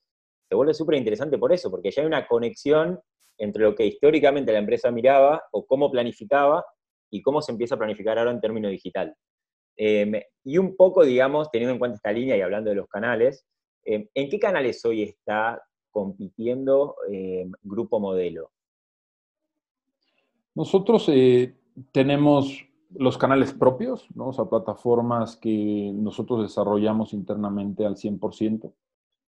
se 0.53 0.57
vuelve 0.57 0.75
súper 0.75 0.97
interesante 0.97 1.39
por 1.39 1.51
eso, 1.51 1.71
porque 1.71 1.91
ya 1.91 2.03
hay 2.03 2.07
una 2.07 2.27
conexión 2.27 3.01
entre 3.39 3.63
lo 3.63 3.75
que 3.75 3.87
históricamente 3.87 4.53
la 4.53 4.59
empresa 4.59 4.91
miraba 4.91 5.43
o 5.51 5.65
cómo 5.65 5.91
planificaba 5.91 6.63
y 7.11 7.23
cómo 7.23 7.41
se 7.41 7.53
empieza 7.53 7.77
a 7.77 7.79
planificar 7.79 8.19
ahora 8.19 8.33
en 8.33 8.41
términos 8.43 8.71
digital. 8.71 9.17
Em, 9.79 10.13
y 10.45 10.59
un 10.59 10.77
poco, 10.77 11.07
digamos, 11.07 11.51
teniendo 11.51 11.73
en 11.73 11.79
cuenta 11.79 11.97
esta 11.97 12.13
línea 12.13 12.37
y 12.37 12.43
hablando 12.43 12.69
de 12.69 12.77
los 12.77 12.87
canales, 12.87 13.47
em, 13.83 14.07
¿en 14.13 14.29
qué 14.29 14.39
canales 14.39 14.85
hoy 14.85 15.05
está 15.05 15.63
compitiendo 15.91 16.97
em, 17.11 17.51
Grupo 17.63 17.99
Modelo? 17.99 18.51
Nosotros 20.55 21.09
eh, 21.09 21.55
tenemos 21.93 22.63
los 22.91 23.17
canales 23.17 23.55
propios, 23.55 24.07
¿no? 24.15 24.29
o 24.29 24.33
sea, 24.35 24.45
plataformas 24.45 25.39
que 25.39 25.93
nosotros 25.95 26.43
desarrollamos 26.43 27.15
internamente 27.15 27.87
al 27.87 27.97
100% 27.97 28.71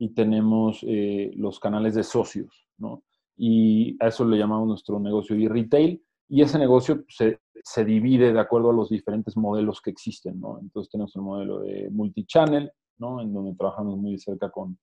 y 0.03 0.09
tenemos 0.09 0.83
eh, 0.85 1.31
los 1.35 1.61
canales 1.61 1.95
de 1.95 2.03
socios, 2.03 2.67
¿no? 2.77 3.03
Y 3.37 3.95
a 4.03 4.09
eso 4.09 4.25
le 4.25 4.37
llamamos 4.37 4.67
nuestro 4.67 4.99
negocio 4.99 5.33
de 5.33 5.47
retail 5.47 6.03
y 6.27 6.41
ese 6.41 6.59
negocio 6.59 7.05
se, 7.07 7.39
se, 7.63 7.85
divide 7.85 8.33
de 8.33 8.39
acuerdo 8.39 8.71
a 8.71 8.73
los 8.73 8.89
diferentes 8.89 9.37
modelos 9.37 9.79
que 9.81 9.91
existen, 9.91 10.41
¿no? 10.41 10.59
Entonces 10.59 10.91
tenemos 10.91 11.15
el 11.15 11.21
modelo 11.21 11.61
de 11.61 11.89
multichannel, 11.89 12.69
¿no? 12.97 13.21
En 13.21 13.33
donde 13.33 13.55
trabajamos 13.55 13.97
muy 13.97 14.11
de 14.11 14.17
cerca 14.17 14.51
con, 14.51 14.77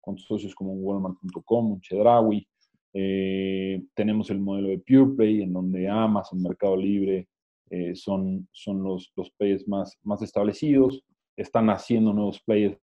con 0.00 0.16
socios 0.16 0.54
como 0.54 0.72
Walmart.com, 0.72 1.78
Chedraui. 1.80 2.48
Eh, 2.94 3.84
tenemos 3.94 4.30
el 4.30 4.40
modelo 4.40 4.68
de 4.68 4.78
PurePlay, 4.78 5.42
en 5.42 5.52
donde 5.52 5.86
Amazon, 5.86 6.40
Mercado 6.40 6.78
Libre 6.78 7.28
eh, 7.68 7.94
son, 7.94 8.48
son 8.52 8.82
los, 8.82 9.12
los 9.16 9.30
players 9.32 9.68
más, 9.68 9.98
más 10.02 10.22
establecidos. 10.22 11.04
Están 11.36 11.68
haciendo 11.68 12.14
nuevos 12.14 12.40
players 12.40 12.78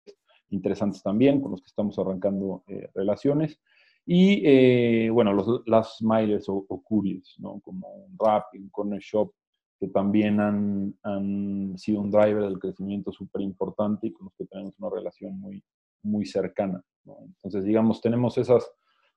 interesantes 0.49 1.01
también, 1.03 1.41
con 1.41 1.51
los 1.51 1.61
que 1.61 1.67
estamos 1.67 1.97
arrancando 1.99 2.63
eh, 2.67 2.89
relaciones. 2.93 3.59
Y 4.05 4.41
eh, 4.45 5.09
bueno, 5.11 5.33
los 5.33 5.61
las 5.67 6.01
milers 6.01 6.49
o, 6.49 6.65
o 6.67 6.83
couriers, 6.83 7.35
¿no? 7.39 7.59
como 7.59 7.87
un 7.87 8.17
Rappi, 8.17 8.57
un 8.57 8.69
Corner 8.69 8.99
Shop, 8.99 9.31
que 9.79 9.87
también 9.87 10.39
han, 10.39 10.93
han 11.03 11.77
sido 11.77 12.01
un 12.01 12.11
driver 12.11 12.43
del 12.43 12.59
crecimiento 12.59 13.11
súper 13.11 13.41
importante 13.41 14.07
y 14.07 14.11
con 14.11 14.25
los 14.25 14.35
que 14.35 14.45
tenemos 14.45 14.73
una 14.79 14.89
relación 14.89 15.39
muy, 15.39 15.63
muy 16.03 16.25
cercana. 16.25 16.83
¿no? 17.05 17.17
Entonces, 17.21 17.63
digamos, 17.63 18.01
tenemos 18.01 18.37
esas 18.37 18.69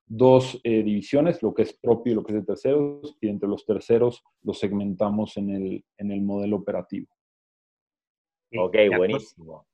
dos 0.05 0.59
eh, 0.63 0.83
divisiones, 0.83 1.41
lo 1.41 1.53
que 1.53 1.63
es 1.63 1.73
propio 1.73 2.13
y 2.13 2.15
lo 2.15 2.23
que 2.23 2.33
es 2.33 2.39
de 2.39 2.45
terceros, 2.45 3.17
y 3.19 3.27
entre 3.27 3.49
los 3.49 3.65
terceros 3.65 4.23
los 4.41 4.59
segmentamos 4.59 5.35
en 5.37 5.49
el, 5.49 5.85
en 5.97 6.11
el 6.11 6.21
modelo 6.21 6.57
operativo. 6.57 7.07
Ok, 8.55 8.75
buenísimo. 8.95 9.65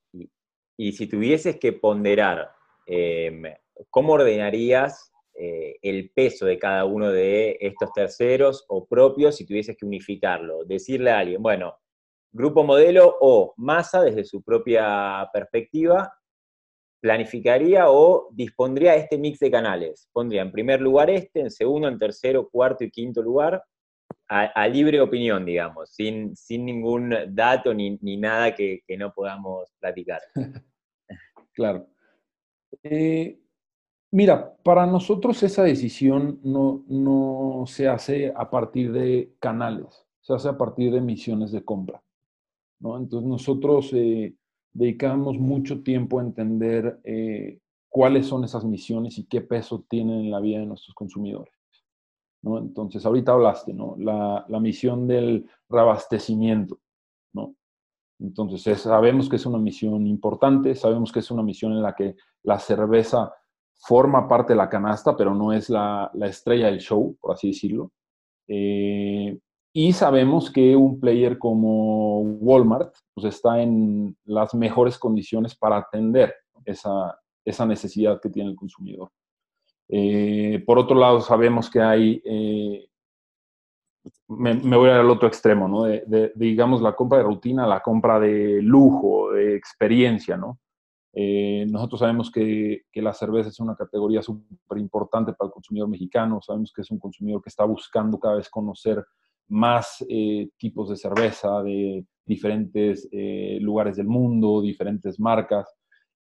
Y, 0.82 0.94
si 0.94 1.08
tuvieses 1.08 1.58
que 1.60 1.74
ponderar, 1.74 2.52
eh, 2.86 3.58
¿cómo 3.90 4.14
ordenarías 4.14 5.12
eh, 5.34 5.76
el 5.82 6.10
peso 6.12 6.46
de 6.46 6.58
cada 6.58 6.86
uno 6.86 7.12
de 7.12 7.58
estos 7.60 7.92
terceros 7.92 8.64
o 8.70 8.88
propios 8.88 9.36
si 9.36 9.46
tuvieses 9.46 9.76
que 9.76 9.86
unificarlo? 9.86 10.64
Decirle 10.64 11.12
a 11.12 11.20
alguien, 11.20 11.44
bueno, 11.44 11.76
grupo 12.32 12.64
modelo 12.64 13.14
o 13.20 13.54
masa 13.58 14.02
desde 14.02 14.24
su 14.24 14.42
propia 14.42 15.30
perspectiva, 15.34 16.14
planificaría 17.02 17.90
o 17.90 18.30
dispondría 18.32 18.96
este 18.96 19.18
mix 19.18 19.40
de 19.40 19.52
canales. 19.52 20.08
Pondría 20.14 20.44
en 20.44 20.52
primer 20.54 20.80
lugar 20.80 21.10
este, 21.10 21.42
en 21.42 21.52
segundo, 21.52 21.90
en 21.90 22.00
tercero, 22.00 22.48
cuarto 22.50 22.86
y 22.86 22.90
quinto 22.90 23.22
lugar, 23.22 23.62
a, 24.30 24.68
libre 24.68 25.02
opinión, 25.02 25.44
digamos, 25.44 25.90
sin, 25.90 26.36
sin 26.36 26.66
ningún 26.66 27.14
dato 27.30 27.74
ni, 27.74 27.98
nada 28.18 28.54
que, 28.54 28.82
que, 28.88 28.96
no 28.96 29.12
podamos 29.12 29.70
platicar. 29.80 30.22
claro. 31.54 31.88
Eh, 32.84 33.40
Mira, 34.12 34.58
para 34.64 34.88
nosotros 34.88 35.44
esa 35.44 35.64
decisión 35.64 36.40
no, 36.44 37.64
se 37.68 37.88
hace 37.88 38.34
a 38.36 38.50
partir 38.50 38.92
de 38.92 39.36
canales, 39.40 40.08
se 40.22 40.34
hace 40.34 40.50
a 40.50 40.58
partir 40.58 40.92
de 40.92 41.02
misiones 41.02 41.52
de 41.52 41.64
compra. 41.64 42.02
¿no? 42.80 42.98
Entonces 42.98 43.30
nosotros 43.30 43.92
eh, 43.94 44.36
dedicamos 44.74 45.38
mucho 45.38 45.84
tiempo 45.84 46.20
a 46.20 46.24
entender 46.24 47.00
eh, 47.04 47.60
cuáles 47.88 48.26
son 48.26 48.44
esas 48.44 48.66
misiones 48.66 49.20
y 49.20 49.28
qué 49.28 49.42
peso 49.42 49.86
tienen 49.88 50.22
en 50.22 50.32
la 50.32 50.40
vida 50.40 50.60
de 50.60 50.66
nuestros 50.66 50.96
consumidores. 50.96 51.54
¿No? 52.42 52.58
Entonces, 52.60 53.06
ahorita 53.06 53.34
hablaste, 53.34 53.74
¿no? 53.74 53.96
La, 53.98 54.46
misión 54.60 55.08
del 55.08 55.50
reabastecimiento, 55.70 56.80
¿no? 57.34 57.56
Entonces, 58.20 58.82
sabemos 58.82 59.30
que 59.30 59.38
es 59.38 59.46
una 59.46 59.58
misión 59.58 60.06
importante, 60.08 60.76
sabemos 60.76 61.12
que 61.12 61.20
es 61.20 61.32
una 61.32 61.44
misión 61.44 61.74
en 61.74 61.82
la 61.82 61.94
que 61.94 62.16
la 62.44 62.60
cerveza 62.60 63.34
forma 63.76 64.28
parte 64.28 64.54
de 64.54 64.58
la 64.58 64.70
canasta, 64.70 65.16
pero 65.16 65.34
no 65.34 65.54
es 65.54 65.70
la, 65.70 66.12
estrella 66.22 66.68
del 66.68 66.80
show, 66.80 67.18
por 67.20 67.34
así 67.34 67.50
decirlo. 67.50 67.92
Eh, 68.48 69.40
y 69.74 69.94
sabemos 69.94 70.52
que 70.52 70.76
un 70.76 71.00
player 71.00 71.38
como 71.38 72.22
Walmart 72.22 72.96
pues 73.14 73.36
está 73.36 73.62
en 73.62 74.18
las 74.26 74.56
mejores 74.56 74.98
condiciones 74.98 75.56
para 75.56 75.78
atender 75.78 76.34
esa, 76.66 77.18
necesidad 77.68 78.20
que 78.20 78.30
tiene 78.30 78.50
el 78.50 78.56
consumidor. 78.56 79.12
Eh, 79.90 80.64
por 80.66 80.78
otro 80.78 80.96
lado, 80.98 81.20
sabemos 81.22 81.70
que 81.70 81.82
hay 81.82 82.22
eh, 82.24 82.90
me, 84.28 84.54
voy 84.78 84.90
al 84.90 85.10
otro 85.10 85.28
extremo, 85.28 85.68
¿no? 85.68 85.84
De, 85.84 86.32
digamos, 86.36 86.82
la 86.82 86.96
compra 86.96 87.20
de 87.20 87.24
rutina, 87.24 87.68
la 87.68 87.82
compra 87.82 88.20
de 88.20 88.62
lujo, 88.62 89.32
de 89.32 89.56
experiencia, 89.56 90.38
¿no? 90.38 90.60
Eh, 91.14 91.66
nosotros 91.68 92.00
sabemos 92.02 92.32
que, 92.32 92.84
que, 92.92 93.02
la 93.02 93.14
cerveza 93.14 93.50
es 93.50 93.60
una 93.60 93.76
categoría 93.76 94.22
súper 94.22 94.78
importante 94.78 95.34
para 95.34 95.48
el 95.48 95.54
consumidor 95.54 95.90
mexicano, 95.90 96.40
sabemos 96.42 96.72
que 96.72 96.82
es 96.82 96.92
un 96.92 97.00
consumidor 97.00 97.42
que 97.42 97.50
está 97.50 97.66
buscando 97.66 98.20
cada 98.20 98.36
vez 98.36 98.48
conocer 98.50 99.04
más 99.48 100.06
eh, 100.08 100.50
tipos 100.58 100.90
de 100.90 100.96
cerveza 100.96 101.64
de 101.64 102.06
diferentes 102.26 103.10
eh, 103.12 103.58
lugares 103.60 103.98
del 103.98 104.06
mundo, 104.06 104.62
diferentes 104.62 105.20
marcas. 105.20 105.68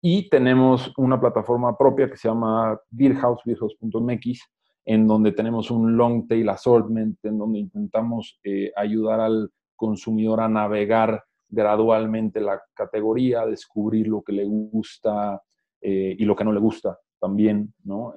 Y 0.02 0.30
tenemos 0.30 0.94
una 0.98 1.20
plataforma 1.20 1.78
propia 1.78 2.10
que 2.10 2.18
se 2.18 2.28
llama 2.28 2.80
Beerhouse, 2.90 3.42
beerhouse.mx, 3.46 4.40
en 4.86 5.08
donde 5.08 5.32
tenemos 5.34 5.72
un 5.72 5.98
long 5.98 6.28
tail 6.28 6.50
assortment, 6.50 7.18
en 7.24 7.38
donde 7.38 7.60
intentamos 7.60 8.40
eh, 8.44 8.72
ayudar 8.76 9.20
al 9.20 9.52
consumidor 9.76 10.42
a 10.42 10.50
navegar 10.50 11.24
gradualmente 11.50 12.40
la 12.40 12.62
categoría, 12.74 13.46
descubrir 13.46 14.08
lo 14.08 14.22
que 14.22 14.34
le 14.34 14.46
gusta 14.46 15.42
y 15.82 16.26
lo 16.26 16.36
que 16.36 16.44
no 16.44 16.52
le 16.52 16.60
gusta 16.60 17.00
también, 17.20 17.74
¿no? 17.86 18.14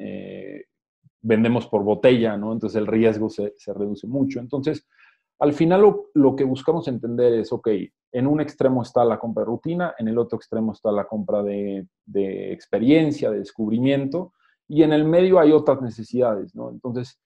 vendemos 1.22 1.68
por 1.68 1.84
botella, 1.84 2.36
¿no? 2.36 2.52
Entonces 2.52 2.78
el 2.78 2.86
riesgo 2.86 3.30
se, 3.30 3.54
reduce 3.68 4.06
mucho. 4.06 4.40
Entonces, 4.40 4.86
al 5.42 5.54
final 5.54 6.08
lo, 6.14 6.36
que 6.36 6.44
buscamos 6.44 6.86
entender 6.86 7.34
es, 7.34 7.52
ok, 7.52 7.68
en 8.12 8.28
un 8.28 8.40
extremo 8.40 8.80
está 8.82 9.04
la 9.04 9.18
compra 9.18 9.40
de 9.42 9.46
rutina, 9.46 9.92
en 9.98 10.06
el 10.06 10.16
otro 10.16 10.36
extremo 10.36 10.70
está 10.70 10.92
la 10.92 11.08
compra 11.08 11.42
de, 11.42 11.84
experiencia, 12.52 13.28
de 13.28 13.40
descubrimiento, 13.40 14.34
y 14.68 14.84
en 14.84 14.92
el 14.92 15.04
medio 15.04 15.40
hay 15.40 15.50
otras 15.50 15.82
necesidades, 15.82 16.54
¿no? 16.54 16.70
Entonces, 16.70 17.20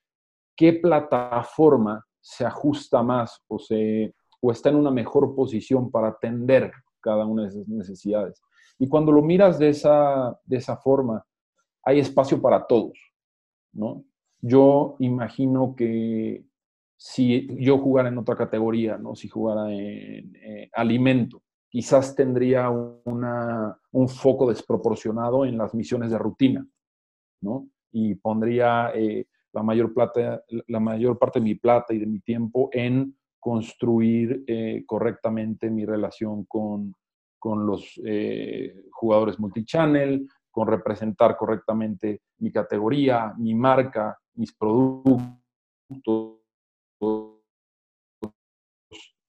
¿qué 0.57 0.73
plataforma 0.73 2.07
se 2.19 2.47
ajusta 2.47 3.03
más 3.03 3.39
o, 3.49 3.59
se, 3.59 4.15
o 4.41 4.51
está 4.51 4.71
en 4.71 4.77
una 4.77 4.91
mejor 4.91 5.35
posición 5.35 5.91
para 5.91 6.09
atender 6.09 6.73
cada 7.01 7.27
una 7.27 7.43
de 7.43 7.49
esas 7.49 7.69
necesidades? 7.69 8.41
Y 8.79 8.89
cuando 8.89 9.13
lo 9.13 9.21
miras 9.21 9.59
de 9.59 9.69
esa, 9.69 10.41
de 10.47 10.57
esa 10.57 10.79
forma, 10.79 11.23
hay 11.83 12.01
espacio 12.01 12.41
para 12.41 12.67
todos. 12.67 12.99
¿no? 13.75 14.05
Yo 14.41 14.97
imagino 15.01 15.75
que 15.77 16.46
si 16.97 17.47
yo 17.63 17.79
jugara 17.79 18.09
en 18.09 18.19
otra 18.19 18.37
categoría, 18.37 18.97
¿no? 18.97 19.15
Si 19.15 19.29
jugara 19.29 19.71
en 19.71 20.35
eh, 20.37 20.71
alimento, 20.73 21.43
quizás 21.69 22.15
tendría 22.15 22.71
un 22.71 24.09
foco 24.09 24.49
desproporcionado 24.49 25.45
en 25.45 25.59
las 25.59 25.75
misiones 25.75 26.11
de 26.11 26.19
rutina, 26.19 26.67
¿no? 27.43 27.69
Y 27.93 28.15
pondría 28.15 28.93
eh, 28.95 29.27
la, 29.53 29.63
mayor 29.63 29.93
plata, 29.93 30.43
la 30.69 30.81
mayor 30.81 31.19
parte 31.19 31.39
de 31.39 31.45
mi 31.45 31.55
plata 31.55 31.93
y 31.93 31.99
de 31.99 32.07
mi 32.07 32.21
tiempo 32.21 32.71
en 32.73 33.17
construir 33.39 34.45
eh, 34.47 34.83
correctamente 34.87 35.71
mi 35.71 35.85
relación 35.85 36.45
con, 36.47 36.95
con 37.39 37.67
los 37.67 38.01
jugadores 38.91 39.39
multichannel, 39.39 40.27
con 40.51 40.67
representar 40.67 41.37
correctamente 41.37 42.23
mi 42.39 42.51
categoría, 42.51 43.35
mi 43.37 43.55
marca, 43.55 44.19
mis 44.35 44.53
productos, 44.57 45.23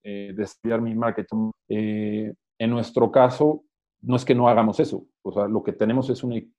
eh, 0.02 0.32
desarrollar 0.34 0.80
mi 0.80 0.94
marketing. 0.94 1.50
Eh, 1.68 2.32
en 2.58 2.70
nuestro 2.70 3.10
caso, 3.10 3.64
no 4.00 4.16
es 4.16 4.24
que 4.24 4.34
no 4.34 4.48
hagamos 4.48 4.80
eso, 4.80 5.06
o 5.22 5.32
sea, 5.32 5.48
lo 5.48 5.62
que 5.62 5.72
tenemos 5.72 6.08
es, 6.08 6.22
un, 6.22 6.52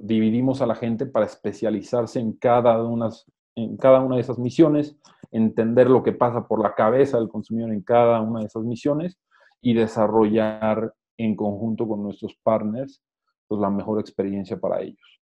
dividimos 0.00 0.62
a 0.62 0.66
la 0.66 0.74
gente 0.74 1.06
para 1.06 1.26
especializarse 1.26 2.18
en 2.18 2.32
cada, 2.32 2.82
unas, 2.82 3.24
en 3.54 3.76
cada 3.76 4.00
una 4.00 4.16
de 4.16 4.22
esas 4.22 4.38
misiones, 4.38 4.96
entender 5.30 5.88
lo 5.88 6.02
que 6.02 6.12
pasa 6.12 6.46
por 6.46 6.60
la 6.60 6.74
cabeza 6.74 7.18
del 7.18 7.28
consumidor 7.28 7.72
en 7.72 7.82
cada 7.82 8.20
una 8.20 8.40
de 8.40 8.46
esas 8.46 8.64
misiones 8.64 9.18
y 9.60 9.74
desarrollar 9.74 10.92
en 11.16 11.36
conjunto 11.36 11.86
con 11.86 12.02
nuestros 12.02 12.36
partners 12.42 13.02
pues, 13.46 13.60
la 13.60 13.70
mejor 13.70 14.00
experiencia 14.00 14.58
para 14.58 14.82
ellos. 14.82 15.20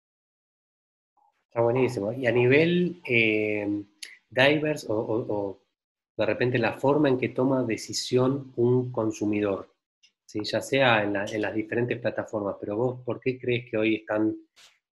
Está 1.49 1.61
buenísimo. 1.61 2.13
Y 2.13 2.27
a 2.27 2.31
nivel 2.31 3.01
eh, 3.07 3.83
divers 4.29 4.85
o, 4.89 5.61
de 6.17 6.25
repente 6.25 6.57
la 6.57 6.73
forma 6.73 7.09
en 7.09 7.17
que 7.17 7.29
toma 7.29 7.63
decisión 7.63 8.51
un 8.57 8.91
consumidor, 8.91 9.73
¿sí? 10.25 10.41
ya 10.43 10.61
sea 10.61 11.03
en, 11.03 11.13
las 11.13 11.53
diferentes 11.53 11.99
plataformas, 11.99 12.57
pero 12.59 12.75
vos, 12.75 13.01
¿por 13.05 13.19
qué 13.19 13.39
crees 13.39 13.69
que 13.69 13.77
hoy 13.77 13.95
están, 13.95 14.35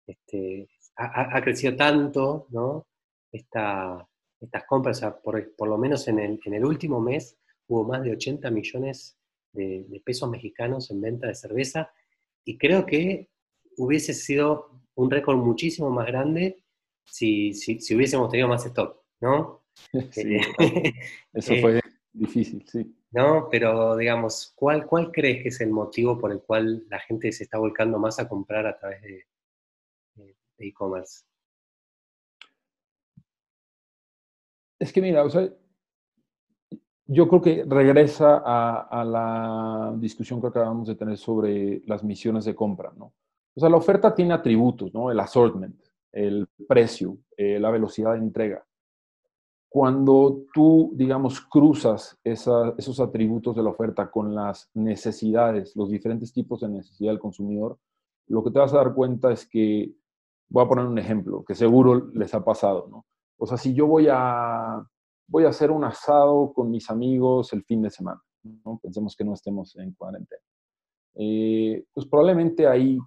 este, 0.06 0.70
ha, 0.98 1.42
crecido 1.42 1.76
tanto 1.76 2.48
¿no? 2.52 2.86
Esta, 3.32 4.08
estas 4.40 4.64
compras? 4.66 5.02
por, 5.24 5.68
lo 5.68 5.78
menos 5.78 6.08
en 6.08 6.20
el, 6.20 6.40
en 6.46 6.54
el, 6.54 6.64
último 6.64 7.02
mes 7.02 7.38
hubo 7.68 7.84
más 7.84 8.04
de 8.04 8.12
80 8.12 8.52
millones 8.52 9.18
de 9.52 10.02
pesos 10.06 10.30
mexicanos 10.30 10.92
en 10.92 11.02
venta 11.02 11.28
de 11.28 11.36
cerveza 11.36 11.92
y 12.44 12.58
creo 12.58 12.86
que 12.86 13.30
hubiese 13.78 14.14
sido 14.14 14.82
un 14.96 15.12
récord 15.12 15.38
muchísimo 15.38 15.90
más 15.90 16.08
grande 16.08 16.64
si, 17.04 17.54
si, 17.54 17.96
hubiésemos 17.96 18.30
tenido 18.30 18.48
más 18.48 18.66
stock, 18.66 19.04
¿no? 19.22 19.64
Sí, 20.12 20.36
eh, 20.36 20.42
eso 21.34 21.54
eh, 21.54 21.62
fue 21.62 21.82
difícil, 22.14 22.66
sí. 22.66 22.96
¿No? 23.12 23.50
Pero 23.52 23.98
digamos, 23.98 24.54
¿cuál, 24.56 24.86
¿cuál 24.86 25.12
crees 25.12 25.44
que 25.44 25.50
es 25.50 25.60
el 25.60 25.72
motivo 25.72 26.18
por 26.18 26.32
el 26.32 26.42
cual 26.42 26.86
la 26.90 27.00
gente 27.00 27.32
se 27.34 27.44
está 27.44 27.58
volcando 27.58 28.00
más 28.00 28.20
a 28.20 28.28
comprar 28.30 28.66
a 28.66 28.78
través 28.78 29.02
de 29.02 29.26
e-commerce? 30.60 31.26
es 34.80 34.94
que 34.94 35.02
mira, 35.02 35.24
o 35.24 35.30
sea, 35.30 35.50
yo 37.08 37.28
creo 37.28 37.42
que 37.42 37.66
regresa 37.68 38.42
a, 38.44 39.04
la 39.04 39.94
discusión 39.98 40.42
que 40.42 40.48
acabamos 40.48 40.88
de 40.88 40.96
tener 40.96 41.18
sobre 41.18 41.82
las 41.86 42.04
misiones 42.04 42.46
de 42.46 42.56
compra, 42.56 42.92
¿no? 42.96 43.14
O 43.56 43.60
sea, 43.60 43.70
la 43.70 43.78
oferta 43.78 44.14
tiene 44.14 44.34
atributos, 44.34 44.94
¿no? 44.94 45.12
El 45.12 45.20
assortment, 45.20 45.80
el 46.12 46.48
precio, 46.68 47.18
eh, 47.38 47.60
la 47.60 47.72
velocidad 47.72 48.14
de 48.14 48.20
entrega. 48.20 48.66
Cuando 49.76 50.46
tú, 50.54 50.94
digamos, 50.96 51.42
cruzas 51.42 52.18
esos 52.24 53.00
atributos 53.02 53.58
de 53.58 53.62
la 53.62 53.72
oferta 53.72 54.10
con 54.10 54.34
las 54.34 54.70
necesidades, 54.74 55.76
los 55.76 55.90
diferentes 55.90 56.32
tipos 56.32 56.62
de 56.62 56.70
necesidad 56.70 57.12
del 57.12 57.20
consumidor, 57.20 57.78
lo 58.28 58.42
que 58.42 58.52
te 58.52 58.60
vas 58.60 58.74
a 58.74 58.78
dar 58.78 58.94
cuenta 58.94 59.34
es 59.34 59.46
que, 59.46 59.94
voy 60.48 60.64
a 60.64 60.70
poner 60.70 60.86
un 60.86 60.98
ejemplo, 60.98 61.44
que 61.44 61.56
seguro 61.56 62.10
les 62.14 62.34
ha 62.34 62.42
pasado, 62.42 62.88
¿no? 62.90 63.06
O 63.38 63.46
sea, 63.46 63.58
si 63.58 63.74
yo 63.74 63.86
voy 63.86 64.08
a, 64.10 64.82
voy 65.28 65.44
a 65.44 65.50
hacer 65.50 65.72
un 65.72 65.84
asado 65.84 66.54
con 66.54 66.72
mis 66.72 66.90
amigos 66.90 67.52
el 67.52 67.66
fin 67.66 67.82
de 67.82 67.90
semana, 67.90 68.22
¿no? 68.44 68.80
Pensemos 68.82 69.14
que 69.14 69.26
no 69.26 69.34
estemos 69.34 69.76
en 69.76 69.92
cuarentena. 69.92 70.42
Eh, 71.16 71.84
pues 71.94 72.06
probablemente 72.06 72.66
ahí 72.66 72.98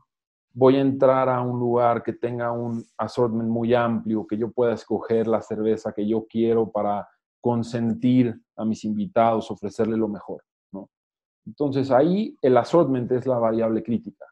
voy 0.59 0.75
a 0.75 0.81
entrar 0.81 1.29
a 1.29 1.41
un 1.41 1.61
lugar 1.61 2.03
que 2.03 2.13
tenga 2.13 2.51
un 2.51 2.85
assortment 2.97 3.49
muy 3.49 3.75
amplio, 3.75 4.27
que 4.27 4.37
yo 4.37 4.51
pueda 4.51 4.75
escoger 4.75 5.29
la 5.29 5.41
cerveza 5.41 5.93
que 5.93 6.05
yo 6.05 6.27
quiero 6.29 6.69
para 6.69 7.09
consentir 7.41 8.35
a 8.57 8.65
mis 8.65 8.85
invitados, 8.85 9.53
ofrecerle 9.53 9.97
lo 9.97 10.09
mejor. 10.09 10.43
Entonces 11.47 11.91
ahí 11.93 12.37
el 12.43 12.57
assortment 12.57 13.11
es 13.13 13.25
la 13.25 13.39
variable 13.39 13.85
crítica. 13.85 14.27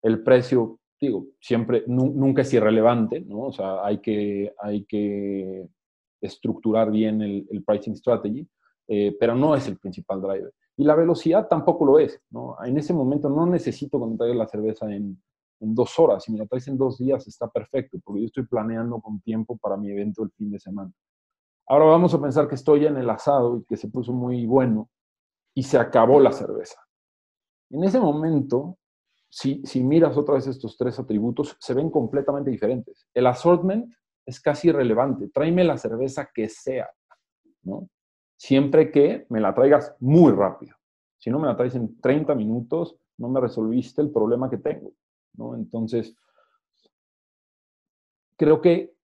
El 0.00 0.22
precio, 0.22 0.78
digo, 1.00 1.26
siempre, 1.40 1.82
nunca 1.88 2.42
es 2.42 2.54
irrelevante. 2.54 3.26
O 3.32 3.52
sea, 3.52 3.84
hay 3.84 3.98
que, 3.98 4.54
hay 4.62 4.84
que 4.84 5.68
estructurar 6.22 6.92
bien 6.92 7.20
el, 7.20 7.64
pricing 7.66 7.96
strategy, 7.96 8.48
eh, 8.86 9.14
pero 9.18 9.34
no 9.34 9.56
es 9.56 9.66
el 9.66 9.76
principal 9.76 10.22
driver. 10.22 10.52
Y 10.76 10.84
la 10.84 10.94
velocidad 10.94 11.46
tampoco 11.48 11.84
lo 11.84 11.98
es, 11.98 12.20
¿no? 12.30 12.56
En 12.64 12.76
ese 12.78 12.92
momento 12.92 13.28
no 13.28 13.46
necesito 13.46 14.00
que 14.00 14.06
me 14.06 14.16
traigas 14.16 14.38
la 14.38 14.48
cerveza 14.48 14.86
en, 14.86 15.22
en, 15.60 15.74
dos 15.74 15.98
horas. 15.98 16.24
Si 16.24 16.32
me 16.32 16.38
la 16.38 16.46
traes 16.46 16.66
en 16.66 16.76
dos 16.76 16.98
días 16.98 17.26
está 17.28 17.48
perfecto, 17.48 17.98
porque 18.02 18.22
yo 18.22 18.26
estoy 18.26 18.46
planeando 18.46 19.00
con 19.00 19.20
tiempo 19.20 19.56
para 19.56 19.76
mi 19.76 19.90
evento 19.90 20.24
el 20.24 20.30
fin 20.32 20.50
de 20.50 20.58
semana. 20.58 20.92
Ahora 21.66 21.86
vamos 21.86 22.12
a 22.12 22.20
pensar 22.20 22.48
que 22.48 22.56
estoy 22.56 22.86
en 22.86 22.96
el 22.96 23.08
asado 23.08 23.58
y 23.58 23.64
que 23.64 23.76
se 23.76 23.88
puso 23.88 24.12
muy 24.12 24.46
bueno 24.46 24.90
y 25.54 25.62
se 25.62 25.78
acabó 25.78 26.20
la 26.20 26.32
cerveza. 26.32 26.80
En 27.70 27.84
ese 27.84 28.00
momento, 28.00 28.76
si, 29.30 29.62
si 29.64 29.82
miras 29.82 30.16
otra 30.16 30.34
vez 30.34 30.46
estos 30.46 30.76
tres 30.76 30.98
atributos, 30.98 31.56
se 31.60 31.72
ven 31.72 31.90
completamente 31.90 32.50
diferentes. 32.50 33.06
El 33.14 33.26
assortment 33.26 33.92
es 34.26 34.40
casi 34.40 34.68
irrelevante. 34.68 35.28
Tráeme 35.28 35.64
la 35.64 35.78
cerveza 35.78 36.28
que 36.34 36.48
sea, 36.48 36.88
¿no? 37.62 37.88
Siempre 38.44 38.90
que 38.90 39.24
me 39.30 39.40
la 39.40 39.54
traigas 39.54 39.96
muy 40.00 40.30
rápido. 40.30 40.76
Si 41.18 41.30
no 41.30 41.38
me 41.38 41.46
la 41.46 41.56
traes 41.56 41.74
en 41.76 41.98
30 41.98 42.34
minutos, 42.34 42.94
no 43.16 43.30
me 43.30 43.40
resolviste 43.40 44.02
el 44.02 44.10
problema 44.10 44.50
que 44.50 44.58
tengo, 44.58 44.92
¿no? 45.32 45.54
Entonces, 45.54 46.14
creo 48.36 48.60
que 48.60 48.94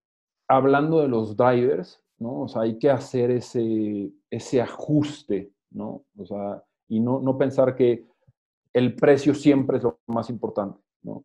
hablando 0.46 1.00
de 1.00 1.09
los 1.09 1.38
drivers, 1.38 2.05
¿no? 2.18 2.44
Hay 2.57 2.79
que 2.79 2.90
hacer 2.90 3.31
ese, 3.31 4.12
ese 4.29 4.61
ajuste, 4.61 5.50
¿no? 5.70 6.05
O 6.18 6.26
sea, 6.26 6.62
y 6.88 7.00
no, 7.00 7.20
no 7.20 7.38
pensar 7.38 7.74
que 7.74 8.05
el 8.74 8.94
precio 8.94 9.35
siempre 9.35 9.79
es 9.79 9.85
lo 9.85 10.00
más 10.09 10.29
importante, 10.29 10.79
¿no? 11.00 11.24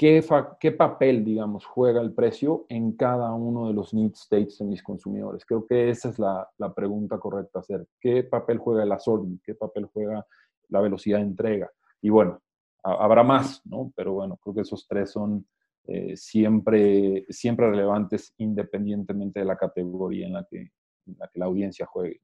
¿Qué, 0.00 0.24
¿qué, 0.58 0.72
papel, 0.72 1.22
digamos, 1.22 1.66
juega 1.66 2.00
el 2.00 2.14
precio 2.14 2.64
en 2.70 2.92
cada 2.92 3.34
uno 3.34 3.68
de 3.68 3.74
los 3.74 3.92
need 3.92 4.12
states 4.14 4.56
de 4.56 4.64
mis 4.64 4.82
consumidores? 4.82 5.44
Creo 5.44 5.66
que 5.66 5.90
esa 5.90 6.08
es 6.08 6.18
la, 6.18 6.48
la 6.56 6.72
pregunta 6.72 7.18
correcta 7.18 7.58
a 7.58 7.60
hacer. 7.60 7.86
¿Qué 8.00 8.24
papel 8.24 8.56
juega 8.56 8.82
el 8.82 8.92
assortment? 8.92 9.42
¿Qué 9.44 9.54
papel 9.54 9.84
juega 9.92 10.26
la 10.70 10.80
velocidad 10.80 11.18
de 11.18 11.24
entrega? 11.24 11.70
Y 12.00 12.08
bueno, 12.08 12.40
habrá 12.82 13.22
más, 13.22 13.60
¿no? 13.66 13.92
Pero 13.94 14.14
bueno, 14.14 14.38
creo 14.38 14.54
que 14.54 14.62
esos 14.62 14.88
tres 14.88 15.10
son 15.10 15.46
eh, 15.86 16.16
siempre, 16.16 17.26
siempre 17.28 17.68
relevantes 17.68 18.32
independientemente 18.38 19.40
de 19.40 19.44
la 19.44 19.58
categoría 19.58 20.28
en 20.28 20.32
la 20.32 20.46
que, 20.50 20.70
la, 21.18 21.30
la 21.34 21.44
audiencia 21.44 21.84
juegue. 21.84 22.22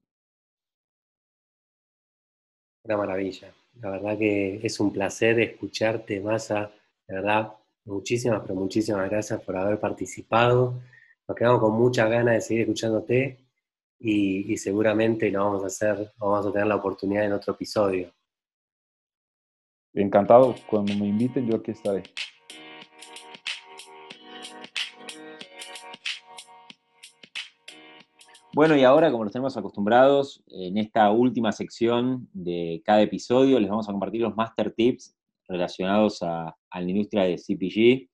Una 2.84 2.96
maravilla. 2.96 3.52
La 3.82 3.90
verdad 3.90 4.16
que 4.16 4.64
es 4.64 4.80
un 4.80 4.94
placer 4.94 5.38
escucharte, 5.40 6.22
Massa. 6.22 6.70
De 7.06 7.14
verdad, 7.16 7.52
muchísimas, 7.86 8.42
pero 8.42 8.54
muchísimas 8.54 9.08
gracias 9.08 9.42
por 9.42 9.56
haber 9.56 9.80
participado. 9.80 10.80
Nos 11.26 11.36
quedamos 11.36 11.60
con 11.60 11.72
muchas 11.72 12.10
ganas 12.10 12.34
de 12.34 12.40
seguir 12.40 12.62
escuchándote 12.62 13.38
y, 13.98 14.52
y 14.52 14.56
seguramente 14.58 15.30
lo 15.30 15.44
vamos 15.44 15.64
a 15.64 15.66
hacer, 15.66 16.12
vamos 16.18 16.46
a 16.46 16.52
tener 16.52 16.66
la 16.66 16.76
oportunidad 16.76 17.24
en 17.24 17.32
otro 17.32 17.54
episodio. 17.54 18.12
Encantado, 19.94 20.54
cuando 20.68 20.94
me 20.94 21.06
inviten 21.06 21.48
yo 21.48 21.56
aquí 21.56 21.70
estaré. 21.70 22.02
Bueno, 28.56 28.74
y 28.74 28.84
ahora, 28.84 29.10
como 29.10 29.22
nos 29.24 29.34
tenemos 29.34 29.54
acostumbrados, 29.56 30.42
en 30.48 30.78
esta 30.78 31.10
última 31.10 31.52
sección 31.52 32.26
de 32.32 32.82
cada 32.86 33.02
episodio 33.02 33.60
les 33.60 33.68
vamos 33.68 33.86
a 33.86 33.92
compartir 33.92 34.22
los 34.22 34.34
master 34.34 34.72
tips 34.72 35.14
relacionados 35.48 36.22
a, 36.22 36.54
la 36.72 36.82
industria 36.82 37.24
de 37.24 37.36
CPG. 37.36 38.08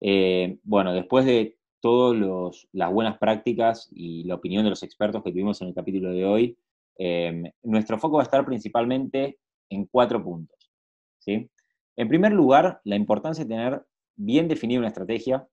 Eh, 0.00 0.58
bueno, 0.62 0.92
después 0.92 1.24
de 1.24 1.56
todas 1.80 2.66
las 2.72 2.92
buenas 2.92 3.18
prácticas 3.18 3.88
y 3.92 4.24
la 4.24 4.34
opinión 4.34 4.64
de 4.64 4.70
los 4.70 4.82
expertos 4.82 5.22
que 5.22 5.30
tuvimos 5.30 5.60
en 5.62 5.68
el 5.68 5.74
capítulo 5.74 6.10
de 6.10 6.24
hoy, 6.24 6.58
eh, 6.98 7.52
nuestro 7.62 7.98
foco 7.98 8.16
va 8.16 8.22
a 8.22 8.24
estar 8.24 8.44
principalmente 8.44 9.38
en 9.70 9.86
cuatro 9.86 10.22
puntos. 10.22 10.70
¿sí? 11.18 11.50
En 11.96 12.08
primer 12.08 12.32
lugar, 12.32 12.80
la 12.84 12.96
importancia 12.96 13.44
de 13.44 13.48
tener 13.48 13.82
bien 14.16 14.48
definida 14.48 14.80
una 14.80 14.88
estrategia 14.88 15.48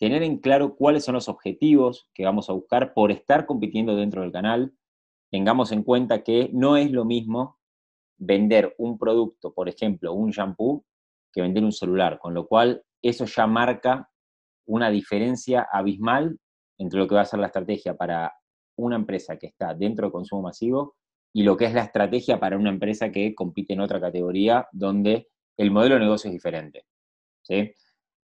tener 0.00 0.22
en 0.22 0.38
claro 0.38 0.76
cuáles 0.76 1.04
son 1.04 1.14
los 1.14 1.28
objetivos 1.28 2.08
que 2.14 2.24
vamos 2.24 2.48
a 2.48 2.54
buscar 2.54 2.94
por 2.94 3.12
estar 3.12 3.44
compitiendo 3.44 3.94
dentro 3.94 4.22
del 4.22 4.32
canal. 4.32 4.72
Tengamos 5.30 5.72
en 5.72 5.82
cuenta 5.82 6.24
que 6.24 6.48
no 6.54 6.78
es 6.78 6.90
lo 6.90 7.04
mismo 7.04 7.58
vender 8.20 8.74
un 8.78 8.98
producto, 8.98 9.52
por 9.52 9.68
ejemplo, 9.68 10.12
un 10.12 10.30
shampoo, 10.30 10.84
que 11.32 11.42
vender 11.42 11.64
un 11.64 11.72
celular, 11.72 12.18
con 12.18 12.34
lo 12.34 12.46
cual 12.46 12.82
eso 13.02 13.24
ya 13.24 13.46
marca 13.46 14.08
una 14.66 14.90
diferencia 14.90 15.66
abismal 15.72 16.38
entre 16.78 16.98
lo 16.98 17.08
que 17.08 17.14
va 17.14 17.22
a 17.22 17.26
ser 17.26 17.40
la 17.40 17.46
estrategia 17.46 17.96
para 17.96 18.32
una 18.76 18.96
empresa 18.96 19.36
que 19.36 19.46
está 19.46 19.74
dentro 19.74 20.06
del 20.06 20.12
consumo 20.12 20.42
masivo 20.42 20.96
y 21.32 21.42
lo 21.42 21.56
que 21.56 21.66
es 21.66 21.74
la 21.74 21.82
estrategia 21.82 22.40
para 22.40 22.56
una 22.56 22.70
empresa 22.70 23.10
que 23.10 23.34
compite 23.34 23.72
en 23.72 23.80
otra 23.80 24.00
categoría 24.00 24.66
donde 24.72 25.28
el 25.56 25.70
modelo 25.70 25.94
de 25.94 26.00
negocio 26.00 26.28
es 26.28 26.34
diferente. 26.34 26.84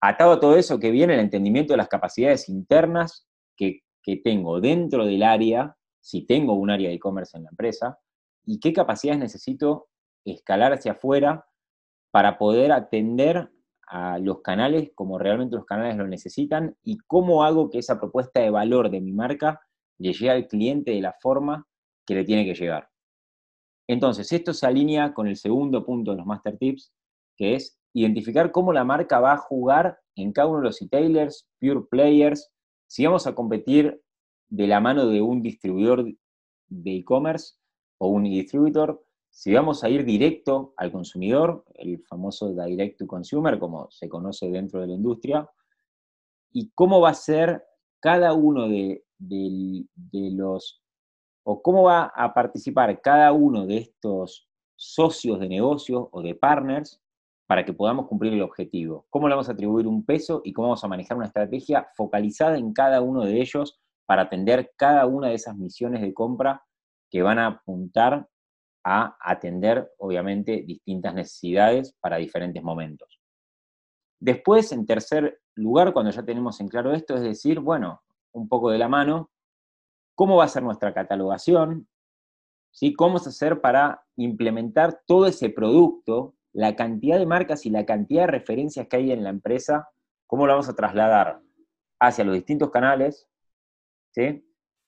atado 0.01 0.33
a 0.33 0.41
todo 0.41 0.57
eso 0.57 0.79
que 0.79 0.91
viene 0.91 1.15
el 1.15 1.21
entendimiento 1.21 1.73
de 1.73 1.79
las 1.79 1.89
capacidades 1.89 2.49
internas 2.49 3.27
que, 3.57 3.81
tengo 4.23 4.61
dentro 4.61 5.07
del 5.07 5.23
área, 5.23 5.75
si 5.99 6.27
tengo 6.27 6.53
un 6.53 6.69
área 6.71 6.91
de 6.91 6.97
e-commerce 6.97 7.39
en 7.39 7.45
la 7.45 7.51
empresa, 7.51 7.99
y 8.47 8.61
qué 8.61 8.73
capacidades 8.73 9.21
necesito 9.21 9.89
escalar 10.25 10.73
hacia 10.73 10.93
afuera 10.93 11.47
para 12.11 12.39
poder 12.39 12.73
atender 12.73 13.51
a 13.87 14.19
los 14.19 14.41
canales 14.41 14.91
como 14.95 15.19
realmente 15.19 15.57
los 15.57 15.67
canales 15.67 15.97
lo 15.97 16.07
necesitan 16.07 16.77
y 16.83 16.99
cómo 17.07 17.45
hago 17.45 17.71
que 17.71 17.79
esa 17.79 17.99
propuesta 17.99 18.41
de 18.41 18.51
valor 18.51 18.91
de 18.91 19.01
mi 19.01 19.13
marca 19.13 19.61
le 19.99 20.13
llegue 20.13 20.31
al 20.31 20.47
cliente 20.49 20.93
de 20.93 21.01
la 21.01 21.15
forma 21.21 21.67
que 22.07 22.15
le 22.15 22.25
tiene 22.25 22.45
que 22.45 22.55
llegar. 22.55 22.89
Entonces, 23.87 24.33
esto 24.33 24.55
se 24.55 24.67
alinea 24.67 25.13
con 25.13 25.27
el 25.27 25.37
segundo 25.37 25.85
punto 25.85 26.13
de 26.13 26.19
los 26.19 26.27
Master 26.27 26.57
Tips, 26.57 26.93
que 27.37 27.55
es 27.55 27.79
identificar 27.93 28.51
cómo 28.51 28.73
la 28.73 28.85
marca 28.85 29.21
va 29.21 29.35
a 29.35 29.39
jugar 29.39 29.99
en 30.17 30.33
cada 30.33 30.49
uno 30.49 30.59
de 30.59 30.65
los 30.65 30.81
retailers, 30.81 31.49
pure 31.61 31.83
players, 31.91 32.51
si 32.87 33.05
vamos 33.05 33.27
a 33.27 33.35
competir 33.35 34.01
de 34.49 34.67
la 34.67 34.81
mano 34.81 35.09
de 35.09 35.21
un 35.21 35.43
distribuidor 35.43 36.05
de 36.69 36.97
e-commerce 36.97 37.57
o 37.99 38.09
un 38.09 38.25
distribuidor, 38.25 39.05
si 39.31 39.53
vamos 39.53 39.83
a 39.83 39.89
ir 39.89 40.05
directo 40.05 40.75
al 40.77 40.93
consumidor, 40.93 41.65
el 41.75 42.01
famoso 42.05 42.55
direct 42.55 42.99
to 42.99 43.07
consumer, 43.07 43.59
como 43.59 43.91
se 43.91 44.09
conoce 44.09 44.49
dentro 44.49 44.81
de 44.81 44.87
la 44.87 44.95
industria, 44.95 45.51
y 46.53 46.71
cómo 46.71 47.01
va 47.01 47.11
a 47.11 47.15
ser 47.15 47.65
cada 47.99 48.33
uno 48.33 48.69
de, 48.69 49.05
los, 49.19 50.83
o 51.43 51.63
cómo 51.63 51.83
va 51.83 52.13
a 52.15 52.33
participar 52.33 53.01
cada 53.01 53.33
uno 53.33 53.67
de 53.67 53.79
estos 53.79 54.49
socios 54.77 55.41
de 55.41 55.49
negocio 55.49 56.09
o 56.13 56.23
de 56.23 56.37
partners 56.37 57.03
para 57.47 57.65
que 57.65 57.73
podamos 57.73 58.07
cumplir 58.07 58.35
el 58.35 58.43
objetivo. 58.43 59.07
¿Cómo 59.11 59.29
le 59.29 59.35
vamos 59.35 59.49
a 59.49 59.53
atribuir 59.53 59.89
un 59.89 60.05
peso 60.05 60.43
y 60.45 60.53
cómo 60.53 60.69
vamos 60.69 60.85
a 60.85 60.89
manejar 60.89 61.17
una 61.17 61.27
estrategia 61.27 61.89
focalizada 61.97 62.57
en 62.57 62.73
cada 62.73 63.01
uno 63.01 63.25
de 63.25 63.41
ellos 63.41 63.81
para 64.07 64.23
atender 64.23 64.73
cada 64.77 65.07
una 65.07 65.29
de 65.29 65.35
esas 65.35 65.57
misiones 65.57 66.03
de 66.03 66.15
compra 66.15 66.63
que 67.15 67.23
van 67.23 67.39
a 67.39 67.47
apuntar 67.47 68.29
a 68.85 69.17
atender, 69.21 69.89
obviamente, 69.99 70.65
distintas 70.67 71.15
necesidades 71.15 71.95
para 72.01 72.17
diferentes 72.17 72.61
momentos. 72.61 73.21
Después, 74.19 74.73
en 74.73 74.85
tercer 74.85 75.41
lugar, 75.55 75.93
cuando 75.93 76.11
ya 76.11 76.25
tenemos 76.25 76.61
en 76.61 76.67
claro 76.67 76.93
esto, 76.93 77.15
es 77.15 77.23
decir, 77.23 77.61
bueno, 77.61 78.03
un 78.33 78.49
poco 78.49 78.69
de 78.73 78.79
la 78.79 78.89
mano, 78.89 79.31
¿cómo 80.17 80.39
va 80.39 80.47
a 80.47 80.49
ser 80.49 80.65
nuestra 80.65 80.93
catalogación? 80.93 81.87
¿Sí? 82.73 82.95
¿Cómo 82.95 83.19
a 83.19 83.21
hacer 83.21 83.61
para 83.61 84.05
implementar 84.17 85.01
todo 85.07 85.27
ese 85.27 85.51
producto 85.51 86.35
la 86.53 86.75
cantidad 86.75 87.21
de 87.21 87.27
marcas 87.27 87.65
y 87.65 87.71
la 87.71 87.87
cantidad 87.87 88.23
de 88.23 88.33
referencias 88.33 88.89
que 88.89 88.97
hay 88.97 89.13
en 89.13 89.23
la 89.23 89.31
empresa, 89.31 89.89
cómo 90.27 90.49
lo 90.49 90.55
vamos 90.55 90.69
a 90.69 90.75
trasladar 90.75 91.41
hacia 92.01 92.25
los 92.25 92.35
distintos 92.35 92.73
canales, 92.73 93.29
¿sí? 94.11 94.45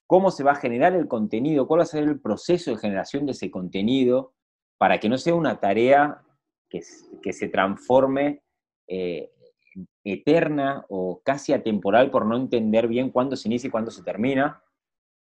Cómo 0.07 0.31
se 0.31 0.43
va 0.43 0.53
a 0.53 0.55
generar 0.55 0.93
el 0.95 1.07
contenido, 1.07 1.67
cuál 1.67 1.81
va 1.81 1.83
a 1.83 1.87
ser 1.87 2.03
el 2.03 2.19
proceso 2.19 2.71
de 2.71 2.77
generación 2.77 3.25
de 3.25 3.33
ese 3.33 3.51
contenido, 3.51 4.33
para 4.77 4.99
que 4.99 5.09
no 5.09 5.17
sea 5.17 5.35
una 5.35 5.59
tarea 5.59 6.23
que, 6.69 6.81
se 6.81 7.49
transforme 7.49 8.41
eh, 8.87 9.31
eterna 10.03 10.85
o 10.89 11.21
casi 11.23 11.53
atemporal 11.53 12.09
por 12.09 12.25
no 12.25 12.37
entender 12.37 12.87
bien 12.87 13.11
cuándo 13.11 13.35
se 13.35 13.47
inicia 13.47 13.67
y 13.67 13.71
cuándo 13.71 13.91
se 13.91 14.03
termina. 14.03 14.63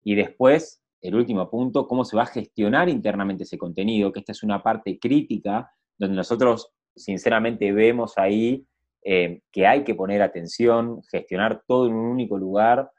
Y 0.03 0.15
después, 0.17 0.83
el 1.01 1.15
último 1.15 1.49
punto, 1.49 1.87
cómo 1.87 2.05
se 2.05 2.17
va 2.17 2.25
a 2.25 2.27
gestionar 2.27 2.89
internamente 2.89 3.45
ese 3.45 3.59
contenido, 3.59 4.13
que 4.13 4.21
esta 4.21 4.33
es 4.33 4.43
una 4.43 4.63
parte 4.63 4.99
crítica 4.99 5.71
donde 5.97 6.17
nosotros 6.17 6.73
sinceramente 6.97 7.73
vemos 7.73 8.19
ahí 8.19 8.67
eh, 9.03 9.43
que 9.53 9.67
hay 9.67 9.85
que 9.85 9.95
poner 9.95 10.23
atención, 10.23 11.03
gestionar 11.11 11.63
todo 11.67 11.87
en 11.87 11.95
un 11.95 12.07
único 12.07 12.39
lugar, 12.39 12.91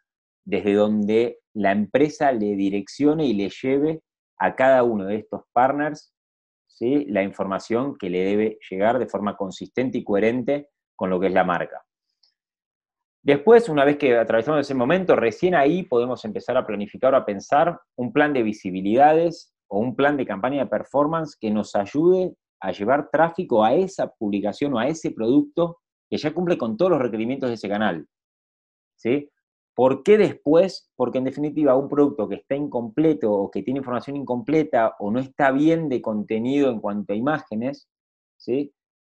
desde 0.45 0.73
donde 0.73 1.39
la 1.53 1.71
empresa 1.71 2.31
le 2.31 2.55
direccione 2.55 3.25
y 3.25 3.33
le 3.33 3.49
lleve 3.49 4.01
a 4.37 4.55
cada 4.55 4.83
uno 4.83 5.05
de 5.05 5.17
estos 5.17 5.41
partners 5.53 6.15
la 6.79 7.23
información 7.23 7.97
que 7.97 8.09
le 8.09 8.23
debe 8.23 8.59
llegar 8.69 8.99
de 8.99 9.07
forma 9.07 9.37
consistente 9.37 9.97
y 9.97 10.03
coherente 10.03 10.69
con 10.95 11.09
lo 11.09 11.19
que 11.19 11.27
es 11.27 11.33
la 11.33 11.43
marca. 11.43 11.83
Después, 13.21 13.69
una 13.69 13.85
vez 13.85 13.97
que 13.97 14.15
atravesamos 14.15 14.61
ese 14.61 14.75
momento, 14.75 15.15
recién 15.15 15.55
ahí 15.55 15.83
podemos 15.83 16.23
empezar 16.25 16.57
a 16.57 16.65
planificar 16.65 17.13
o 17.13 17.17
a 17.17 17.25
pensar 17.25 17.79
un 17.95 18.13
plan 18.13 18.33
de 18.33 18.43
visibilidades 18.43 19.53
o 19.67 19.79
un 19.79 19.95
plan 19.95 20.15
de 20.15 20.25
campaña 20.25 20.63
de 20.63 20.69
performance 20.69 21.35
que 21.39 21.49
nos 21.49 21.75
ayude 21.75 22.35
a 22.59 22.71
llevar 22.71 23.09
tráfico 23.09 23.63
a 23.63 23.73
esa 23.73 24.11
publicación 24.11 24.73
o 24.73 24.79
a 24.79 24.87
ese 24.87 25.11
producto 25.11 25.79
que 26.09 26.17
ya 26.17 26.33
cumple 26.33 26.57
con 26.57 26.77
todos 26.77 26.91
los 26.91 27.01
requerimientos 27.01 27.49
de 27.49 27.55
ese 27.55 27.67
canal. 27.67 28.05
¿Sí? 28.95 29.29
¿Por 29.75 30.03
qué 30.03 30.17
después? 30.17 30.89
Porque 30.95 31.17
en 31.17 31.25
definitiva 31.25 31.75
un 31.75 31.89
producto 31.89 32.29
que 32.29 32.35
está 32.35 32.55
incompleto 32.55 33.31
o 33.31 33.51
que 33.51 33.61
tiene 33.61 33.79
información 33.79 34.15
incompleta 34.15 34.95
o 34.99 35.11
no 35.11 35.19
está 35.19 35.51
bien 35.51 35.89
de 35.89 36.01
contenido 36.01 36.71
en 36.71 36.79
cuanto 36.79 37.13
a 37.13 37.15
imágenes, 37.15 37.89
¿sí? 38.37 38.73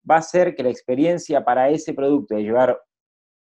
va 0.08 0.16
a 0.16 0.22
ser 0.22 0.54
que 0.54 0.62
la 0.62 0.70
experiencia 0.70 1.44
para 1.44 1.70
ese 1.70 1.94
producto 1.94 2.34
de 2.34 2.42
llevar 2.42 2.80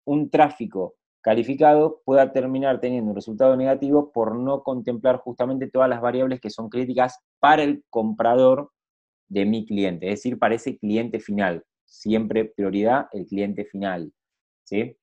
un 0.05 0.31
tráfico 0.31 0.97
calificado 1.21 2.03
pueda 2.05 2.33
terminar 2.33 2.81
teniendo 2.81 3.11
un 3.11 3.17
resultado 3.17 3.57
negativo 3.57 4.13
por 4.13 4.37
no 4.37 4.63
contemplar 4.63 5.19
justamente 5.19 5.71
todas 5.71 5.89
las 5.89 6.01
variables 6.01 6.41
que 6.41 6.51
son 6.51 6.69
críticas 6.69 7.19
para 7.39 7.63
el 7.63 7.83
comprador 7.89 8.71
de 9.29 9.47
mi 9.47 9.65
cliente, 9.65 10.07
es 10.09 10.21
decir, 10.21 10.39
para 10.39 10.55
ese 10.55 10.77
cliente 10.79 11.19
final. 11.19 11.65
Siempre 11.87 12.45
prioridad 12.45 13.07
el 13.13 13.27
cliente 13.27 13.65
final. 13.65 14.13
¿sí? 14.65 14.97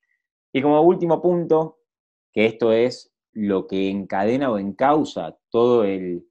Y 0.52 0.62
como 0.62 0.80
último 0.82 1.20
punto, 1.20 1.78
que 2.32 2.46
esto 2.46 2.72
es 2.72 3.12
lo 3.32 3.66
que 3.66 3.88
encadena 3.88 4.50
o 4.50 4.58
encausa 4.58 5.38
todo 5.50 5.84
el, 5.84 6.26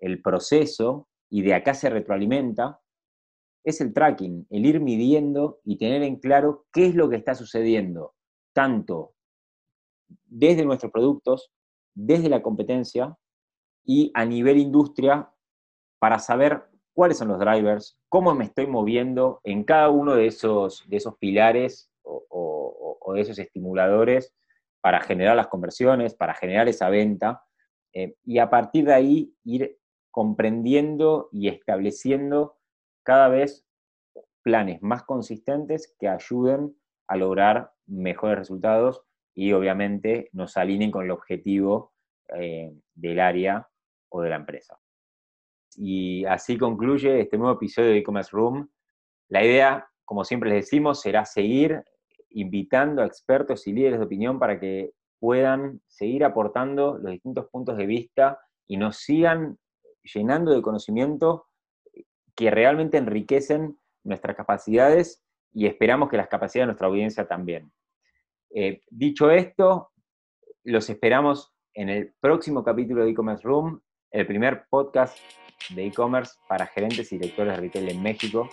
el 0.00 0.22
proceso 0.22 1.08
y 1.28 1.42
de 1.42 1.54
acá 1.54 1.74
se 1.74 1.90
retroalimenta, 1.90 2.80
es 3.64 3.80
el 3.80 3.92
tracking, 3.92 4.46
el 4.50 4.64
ir 4.64 4.80
midiendo 4.80 5.60
y 5.64 5.76
tener 5.76 6.02
en 6.02 6.16
claro 6.16 6.66
qué 6.72 6.86
es 6.86 6.94
lo 6.94 7.10
que 7.10 7.16
está 7.16 7.34
sucediendo, 7.34 8.14
tanto 8.52 9.14
desde 10.24 10.64
nuestros 10.64 10.92
productos, 10.92 11.50
desde 11.94 12.28
la 12.28 12.42
competencia 12.42 13.16
y 13.84 14.12
a 14.14 14.24
nivel 14.24 14.58
industria, 14.58 15.30
para 15.98 16.18
saber 16.18 16.64
cuáles 16.92 17.18
son 17.18 17.28
los 17.28 17.38
drivers, 17.38 17.98
cómo 18.08 18.34
me 18.34 18.44
estoy 18.44 18.66
moviendo 18.66 19.40
en 19.44 19.64
cada 19.64 19.90
uno 19.90 20.14
de 20.14 20.26
esos, 20.26 20.84
de 20.88 20.96
esos 20.96 21.16
pilares 21.18 21.90
o, 22.02 23.12
de 23.14 23.20
esos 23.20 23.38
estimuladores 23.38 24.34
para 24.80 25.00
generar 25.00 25.36
las 25.36 25.48
conversiones, 25.48 26.14
para 26.14 26.34
generar 26.34 26.68
esa 26.68 26.88
venta, 26.88 27.42
eh, 27.92 28.14
y 28.24 28.38
a 28.38 28.50
partir 28.50 28.84
de 28.84 28.94
ahí 28.94 29.34
ir 29.44 29.78
comprendiendo 30.10 31.28
y 31.32 31.48
estableciendo 31.48 32.58
cada 33.02 33.28
vez 33.28 33.66
planes 34.42 34.80
más 34.82 35.02
consistentes 35.02 35.94
que 35.98 36.08
ayuden 36.08 36.76
a 37.08 37.16
lograr 37.16 37.72
mejores 37.86 38.38
resultados 38.38 39.02
y 39.34 39.52
obviamente 39.52 40.28
nos 40.32 40.56
alineen 40.56 40.90
con 40.90 41.04
el 41.04 41.10
objetivo 41.10 41.92
eh, 42.38 42.72
del 42.94 43.20
área 43.20 43.68
o 44.08 44.22
de 44.22 44.30
la 44.30 44.36
empresa. 44.36 44.78
Y 45.76 46.24
así 46.24 46.56
concluye 46.56 47.20
este 47.20 47.36
nuevo 47.36 47.54
episodio 47.54 47.90
de 47.90 47.98
e-commerce 47.98 48.30
room. 48.32 48.70
La 49.28 49.44
idea, 49.44 49.88
como 50.04 50.24
siempre 50.24 50.50
les 50.50 50.64
decimos, 50.64 51.00
será 51.00 51.24
seguir 51.24 51.84
invitando 52.36 53.02
a 53.02 53.06
expertos 53.06 53.66
y 53.66 53.72
líderes 53.72 53.98
de 53.98 54.04
opinión 54.04 54.38
para 54.38 54.60
que 54.60 54.92
puedan 55.18 55.80
seguir 55.86 56.22
aportando 56.24 56.98
los 56.98 57.12
distintos 57.12 57.48
puntos 57.48 57.76
de 57.78 57.86
vista 57.86 58.38
y 58.66 58.76
nos 58.76 58.98
sigan 58.98 59.58
llenando 60.02 60.52
de 60.52 60.60
conocimiento 60.60 61.46
que 62.34 62.50
realmente 62.50 62.98
enriquecen 62.98 63.78
nuestras 64.04 64.36
capacidades 64.36 65.24
y 65.52 65.66
esperamos 65.66 66.10
que 66.10 66.18
las 66.18 66.28
capacidades 66.28 66.64
de 66.64 66.72
nuestra 66.72 66.88
audiencia 66.88 67.26
también. 67.26 67.72
Eh, 68.54 68.82
dicho 68.90 69.30
esto, 69.30 69.90
los 70.64 70.90
esperamos 70.90 71.54
en 71.72 71.88
el 71.88 72.14
próximo 72.20 72.62
capítulo 72.62 73.04
de 73.04 73.10
e-commerce 73.10 73.42
room, 73.44 73.80
el 74.10 74.26
primer 74.26 74.66
podcast 74.68 75.18
de 75.74 75.86
e-commerce 75.86 76.34
para 76.46 76.66
gerentes 76.66 77.10
y 77.12 77.18
directores 77.18 77.54
de 77.54 77.60
retail 77.60 77.88
en 77.88 78.02
México. 78.02 78.46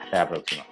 Hasta 0.00 0.18
la 0.18 0.28
próxima. 0.28 0.64